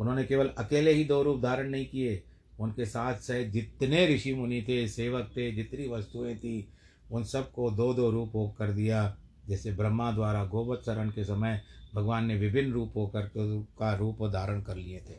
उन्होंने 0.00 0.24
केवल 0.24 0.46
अकेले 0.46 0.92
ही 0.92 1.04
दो 1.04 1.22
रूप 1.22 1.42
धारण 1.42 1.70
नहीं 1.70 1.86
किए। 1.86 2.22
उनके 2.60 2.86
साथ 2.86 3.14
सहित 3.14 3.48
जितने 3.48 4.14
ऋषि 4.14 4.34
मुनि 4.34 4.62
थे, 4.68 4.88
सेवक 4.88 5.30
थे, 5.36 5.52
जितनी 5.52 5.88
वस्तुएँ 5.88 6.36
थी, 6.36 6.68
उन 7.12 7.24
सबको 7.24 7.70
दो 7.70 7.94
दो 7.94 8.10
रूप 8.10 8.32
हो 8.34 8.54
कर 8.58 8.72
दिया। 8.72 9.16
जैसे 9.48 9.72
ब्रह्मा 9.72 10.12
द्वारा 10.12 10.44
गोवत्सरण 10.44 11.10
के 11.10 11.24
समय 11.24 11.62
भगवान 11.94 12.26
ने 12.26 12.36
विभिन्न 12.36 12.72
रूप 12.72 12.96
होकर 12.96 13.30
का 13.36 13.94
रूप 13.94 14.22
धारण 14.28 14.60
कर 14.62 14.76
लिए 14.76 15.00
थे। 15.00 15.16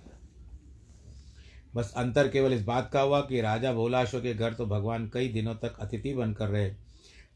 बस 1.74 1.94
अंतर 1.98 2.28
केवल 2.28 2.54
इस 2.54 2.64
बात 2.64 2.90
का 2.94 3.02
हुआ 3.02 3.20
कि 3.22 3.42
राजा 3.42 3.74
भोलाशो 3.74 4.22
के 4.22 4.34
घर 4.34 4.54
तो 4.54 4.66
भगवान 4.66 5.10
कई 5.14 5.28
दिनों 5.30 5.56
तक 5.56 5.78
अतिथि 5.80 6.14
बनकर 6.14 6.48
रहे, 6.48 6.72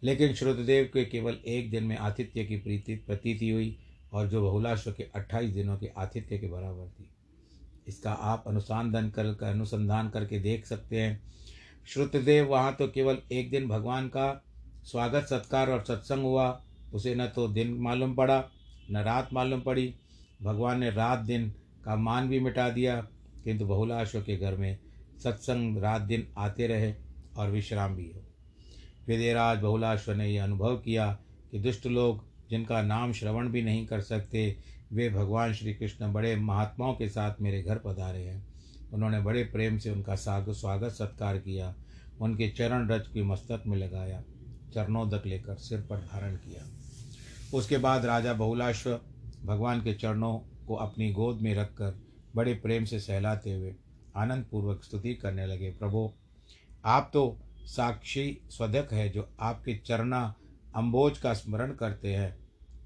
लेकिन 0.03 0.33
श्रुतदेव 0.33 0.89
के 0.93 1.05
केवल 1.05 1.37
एक 1.47 1.69
दिन 1.71 1.83
में 1.83 1.95
आतिथ्य 1.97 2.43
की 2.45 2.57
प्रीति 2.57 2.95
प्रतीति 2.97 3.49
हुई 3.49 3.77
और 4.13 4.27
जो 4.27 4.41
बहुलाश्व 4.41 4.91
के 4.91 5.03
अट्ठाईस 5.15 5.53
दिनों 5.53 5.77
के 5.77 5.89
आतिथ्य 5.97 6.37
के 6.37 6.47
बराबर 6.47 6.87
थी। 6.89 7.09
इसका 7.87 8.11
आप 8.11 8.43
अनुसंधान 8.47 9.09
कर 9.09 9.25
अनुसंधान 9.43 10.09
करके 10.09 10.39
देख 10.39 10.65
सकते 10.65 11.01
हैं। 11.01 11.21
श्रुतदेव 11.87 12.47
वहाँ 12.47 12.75
तो 12.75 12.87
केवल 12.87 13.17
एक 13.31 13.49
दिन 13.51 13.67
भगवान 13.67 14.07
का 14.07 14.31
स्वागत, 14.85 15.23
सत्कार 15.23 15.69
और 15.69 15.83
सत्संग 15.83 16.23
हुआ, 16.23 16.61
उसे 16.93 17.15
न 17.15 17.27
तो 17.27 17.47
दिन 17.47 17.73
मालूम 17.79 18.15
पड़ा 18.15 18.39
न 18.91 18.97
रात 18.97 19.33
मालूम 19.33 19.61
पड़ी। 19.61 19.93
भगवान 20.43 20.79
ने 20.79 20.89
रात 20.89 21.19
दिन 21.19 21.49
का 21.85 21.95
मान 21.95 22.29
भी 22.29 22.39
मिटा 22.39 22.69
दिया, 22.69 22.95
किंतु 23.43 23.65
बहुलाशों 23.65 24.21
के 24.21 24.37
घर 24.37 24.55
में 24.55 24.77
सत्संग 25.23 25.77
रात 25.77 26.01
दिन 26.01 26.27
आते 26.37 26.67
रहे 26.67 26.93
और 27.37 27.51
विश्राम 27.51 27.95
भी 27.95 28.11
हो। 28.15 28.23
विदेराज 29.07 29.59
बहुलाश्व 29.59 30.13
ने 30.13 30.27
यह 30.27 30.43
अनुभव 30.43 30.75
किया 30.77 31.11
कि 31.51 31.59
दुष्ट 31.59 31.85
लोग 31.85 32.23
जिनका 32.49 32.81
नाम 32.81 33.13
श्रवण 33.13 33.47
भी 33.47 33.61
नहीं 33.61 33.85
कर 33.87 34.01
सकते, 34.01 34.57
वे 34.93 35.09
भगवान 35.09 35.53
श्री 35.53 35.73
कृष्ण 35.73 36.11
बड़े 36.13 36.35
महात्माओं 36.35 36.93
के 36.93 37.09
साथ 37.09 37.41
मेरे 37.41 37.61
घर 37.63 37.77
पधारे 37.77 38.23
हैं। 38.23 38.47
उन्होंने 38.93 39.19
बड़े 39.21 39.43
प्रेम 39.43 39.77
से 39.77 39.89
उनका 39.89 40.15
साग 40.15 40.51
स्वागत 40.51 40.91
सत्कार 40.91 41.37
किया, 41.37 41.73
उनके 42.21 42.49
चरण 42.49 42.89
रज 42.89 43.07
की 43.07 43.23
मस्तक 43.23 43.63
में 43.67 43.77
लगाया 43.77 44.23
चरणोदक 44.73 45.25
लेकर 45.25 45.55
सिर 45.55 45.81
पर 45.81 45.97
धारण 45.97 46.35
किया। 46.35 46.78
उसके 47.53 47.77
बाद 47.77 48.05
राजा 48.05 48.33
बहुलाश्व 48.33 48.99
भगवान 49.43 49.81
के 49.81 49.93
चरणों 49.93 50.37
को 50.67 50.75
अपनी 50.75 51.11
गोद 51.11 51.41
में 51.41 51.55
रखकर 51.55 51.99
बड़े 52.35 52.53
प्रेम 52.53 52.85
से 52.85 52.99
सहलाते 52.99 53.53
हुए 53.53 53.75
आनंद 54.15 54.45
पूर्वक 54.51 54.83
स्तुति 54.83 55.13
करने 55.13 55.45
लगे। 55.45 55.69
प्रभो, 55.69 56.13
आप 56.85 57.09
तो 57.13 57.39
साक्षी 57.65 58.41
स्वधक 58.49 58.93
है 58.93 59.09
जो 59.09 59.29
आपके 59.39 59.75
चरणा 59.75 60.35
अम्बोज 60.75 61.17
का 61.17 61.33
स्मरण 61.33 61.73
करते 61.73 62.15
हैं, 62.15 62.37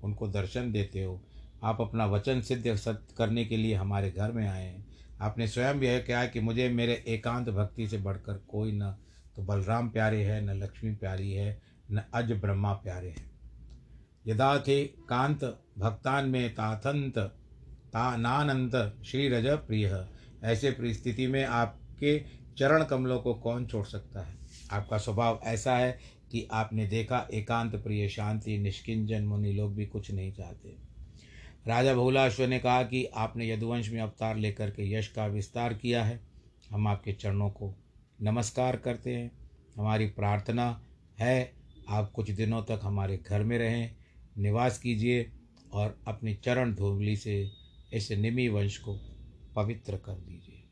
उनको 0.03 0.27
दर्शन 0.27 0.71
देते 0.71 1.03
हो। 1.03 1.21
आप 1.63 1.81
अपना 1.81 2.05
वचन 2.05 2.41
सिद्ध 2.41 2.75
सत्य 2.75 3.15
करने 3.17 3.45
के 3.45 3.57
लिए 3.57 3.75
हमारे 3.75 4.11
घर 4.11 4.31
में 4.31 4.47
आए 4.47 4.65
हैं। 4.65 4.85
आपने 5.21 5.47
स्वयं 5.47 5.75
यह 5.75 5.99
कहा 5.99 6.25
कि 6.25 6.39
मुझे 6.39 6.69
मेरे 6.69 7.03
एकांत 7.07 7.49
भक्ति 7.49 7.87
से 7.87 7.97
बढ़कर 7.97 8.37
कोई 8.47 8.71
न 8.71 8.95
तो 9.35 9.43
बलराम 9.43 9.89
प्यारे 9.89 10.23
है, 10.23 10.41
न 10.45 10.63
लक्ष्मी 10.63 10.95
प्यारी 10.95 11.31
है, 11.31 11.61
न 11.91 12.03
अज 12.13 12.31
ब्रह्मा 12.31 12.73
प्यारे 12.73 13.09
हैं। 13.09 13.32
यदा 14.27 14.59
थे 14.59 14.85
कांत 14.85 15.43
भक्तान 15.77 16.29
में 16.29 16.53
ताथंत 16.53 17.17
ता 17.93 18.17
नानंत 18.17 19.01
श्री 19.05 19.29
रज 19.29 19.47
प्रिय। 19.47 20.07
ऐसे 20.43 20.71
परिस्थिति 20.71 21.27
में 21.27 21.45
आपके 21.45 22.23
चरण 22.57 22.83
कमलों 22.83 23.19
को 23.19 23.33
कौन 23.33 23.65
छोड़ 23.65 23.85
सकता 23.85 24.21
है? 24.21 24.35
आपका 24.71 24.97
स्वभाव 24.97 25.39
ऐसा 25.43 25.77
है 25.77 25.99
कि 26.31 26.47
आपने 26.51 26.87
देखा 26.87 27.27
एकांत 27.33 27.75
प्रिय 27.75 28.09
शांति, 28.09 28.57
निष्किंजन 28.57 29.23
मुनि 29.23 29.53
लोग 29.53 29.75
भी 29.75 29.85
कुछ 29.85 30.11
नहीं 30.11 30.31
चाहते। 30.31 30.75
राजा 31.67 31.93
बहुलाश्व 31.93 32.43
ने 32.43 32.59
कहा 32.59 32.83
कि 32.83 33.05
आपने 33.05 33.49
यदुवंश 33.49 33.89
में 33.89 34.01
अवतार 34.01 34.37
लेकर 34.37 34.69
के 34.69 34.93
यश 34.93 35.07
का 35.07 35.25
विस्तार 35.25 35.73
किया 35.73 36.03
है। 36.03 36.19
हम 36.71 36.87
आपके 36.87 37.13
चरणों 37.13 37.49
को 37.49 37.75
नमस्कार 38.21 38.75
करते 38.75 39.15
हैं। 39.15 39.31
हमारी 39.77 40.05
प्रार्थना 40.05 40.81
है, 41.19 41.53
आप 41.89 42.11
कुछ 42.11 42.31
दिनों 42.31 42.61
तक 42.63 42.79
हमारे 42.83 43.17
घर 43.17 43.43
में 43.43 43.57
रहें। 43.57 43.95
निवास 44.37 44.77
कीजिए 44.77 45.31
और 45.73 45.97
अपनी 46.07 46.33
चरण 46.35 46.73
धूली 46.75 47.15
से 47.15 47.51
इस 47.93 48.11
निमी 48.11 48.47
वंश 48.47 48.77
को 48.77 48.99
पवित्र 49.55 49.97
कर 49.97 50.13
दीजिए। 50.13 50.63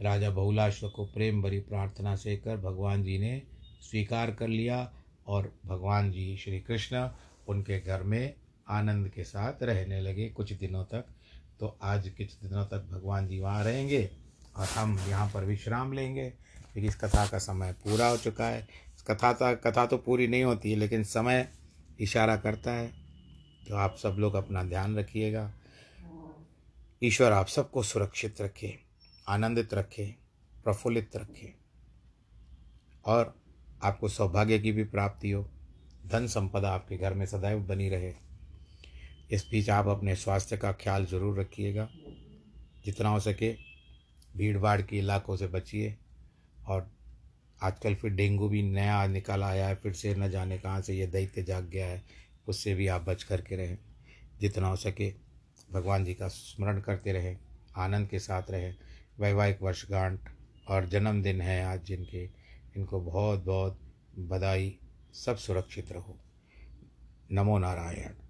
राजा 0.00 0.30
बहुलाश्व 0.30 0.88
को 0.88 1.04
प्रेम 1.04 1.42
भरी 1.42 1.58
प्रार्थना 1.60 2.16
से 2.16 2.36
कर 2.36 2.56
भगवान 2.56 3.02
जी 3.02 3.18
ने 3.18 3.42
स्वीकार 3.80 4.30
कर 4.30 4.48
लिया 4.48 4.92
और 5.26 5.52
भगवान 5.66 6.10
जी 6.10 6.36
श्री 6.36 6.60
कृष्ण 6.60 7.08
उनके 7.48 7.80
घर 7.80 8.02
में 8.02 8.34
आनंद 8.68 9.08
के 9.08 9.24
साथ 9.24 9.62
रहने 9.62 10.00
लगे 10.00 10.28
कुछ 10.28 10.52
दिनों 10.52 10.84
तक। 10.84 11.04
तो 11.60 11.78
आज 11.82 12.08
कुछ 12.08 12.34
दिनों 12.42 12.64
तक 12.64 12.88
भगवान 12.92 13.28
जी 13.28 13.38
वहाँ 13.40 13.64
रहेंगे 13.64 14.08
और 14.56 14.66
हम 14.66 14.98
यहाँ 15.08 15.30
पर 15.34 15.44
विश्राम 15.44 15.92
लेंगे। 15.92 16.28
क्योंकि 16.30 16.88
इस 16.88 16.96
कथा 16.96 17.26
का 17.26 17.38
समय 17.38 17.72
पूरा 17.84 18.06
हो 18.06 18.16
चुका 18.16 18.46
है। 18.46 18.66
कथा 19.10 19.32
तो 19.32 19.54
कथा 19.56 19.86
तो 19.86 19.96
पूरी 19.96 20.26
नहीं 20.26 20.44
होती 20.44 20.70
है 20.70 20.76
लेकिन 20.76 21.04
समय 21.04 21.48
इशारा 21.98 22.36
करता 22.36 22.72
है 22.72 22.88
तो 23.68 23.76
आप 23.76 23.96
सब 23.96 24.16
लोग 24.18 24.34
अपना 24.34 24.62
ध्यान 24.64 24.96
रखिएगा। 24.98 25.50
ईश्वर 27.02 27.32
आप 27.32 27.46
सबको 27.46 27.82
सुरक्षित 27.82 28.40
रखे, 28.40 28.74
आनंदित 29.26 29.74
रखे, 29.74 30.04
प्रफुल्लित 30.64 31.16
रखे। 31.16 31.52
और 33.04 33.34
आपको 33.82 34.08
सौभाग्य 34.08 34.58
की 34.58 34.72
भी 34.72 34.84
प्राप्ति 34.84 35.30
हो। 35.30 35.48
धन 36.06 36.26
संपदा 36.26 36.70
आपके 36.70 36.96
घर 36.96 37.14
में 37.14 37.26
सदैव 37.26 37.60
बनी 37.60 37.88
रहे। 37.88 38.12
इस 39.30 39.46
बीच 39.50 39.70
आप 39.70 39.88
अपने 39.88 40.14
स्वास्थ्य 40.16 40.56
का 40.56 40.72
ख्याल 40.72 41.06
ज़रूर 41.06 41.40
रखिएगा। 41.40 41.88
जितना 42.84 43.08
हो 43.08 43.20
सके 43.20 43.52
भीड़ 44.34 44.58
भाड़ 44.58 44.80
के 44.82 44.98
इलाकों 44.98 45.36
से 45.36 45.46
बचिए 45.46 45.96
और 46.66 46.90
आजकल 47.62 47.94
फिर 47.94 48.10
डेंगू 48.10 48.48
भी 48.48 48.62
नया 48.62 49.06
निकल 49.06 49.42
आया 49.42 49.68
है, 49.68 49.74
फिर 49.74 49.92
से 49.92 50.14
न 50.14 50.30
जाने 50.30 50.58
कहाँ 50.58 50.80
से 50.80 50.94
ये 50.94 51.06
दैत्य 51.06 51.42
जाग 51.42 51.64
गया 51.64 51.86
है, 51.86 52.02
उससे 52.48 52.74
भी 52.74 52.86
आप 52.86 53.02
बच 53.02 53.22
करके 53.22 53.56
रहें, 53.56 53.78
जितना 54.40 54.68
हो 54.68 54.76
सके। 54.76 55.14
भगवान 55.72 56.04
जी 56.04 56.14
का 56.14 56.28
स्मरण 56.28 56.80
करते 56.80 57.12
रहें, 57.12 57.38
आनंद 57.76 58.08
के 58.08 58.18
साथ 58.18 58.42
रहें। 58.50 58.76
वैवाहिक 59.20 59.62
वर्षगांठ 59.62 60.20
और 60.68 60.88
जन्मदिन 60.88 61.40
है 61.40 61.64
आज 61.64 61.84
जिनके, 61.84 62.30
इनको 62.76 63.00
बहुत 63.00 63.44
बहुत 63.44 63.80
बधाई, 64.18 64.78
सब 65.14 65.36
सुरक्षित 65.36 65.92
रहो। 65.92 66.18
नमो 67.32 67.58
नारायण। 67.58 68.23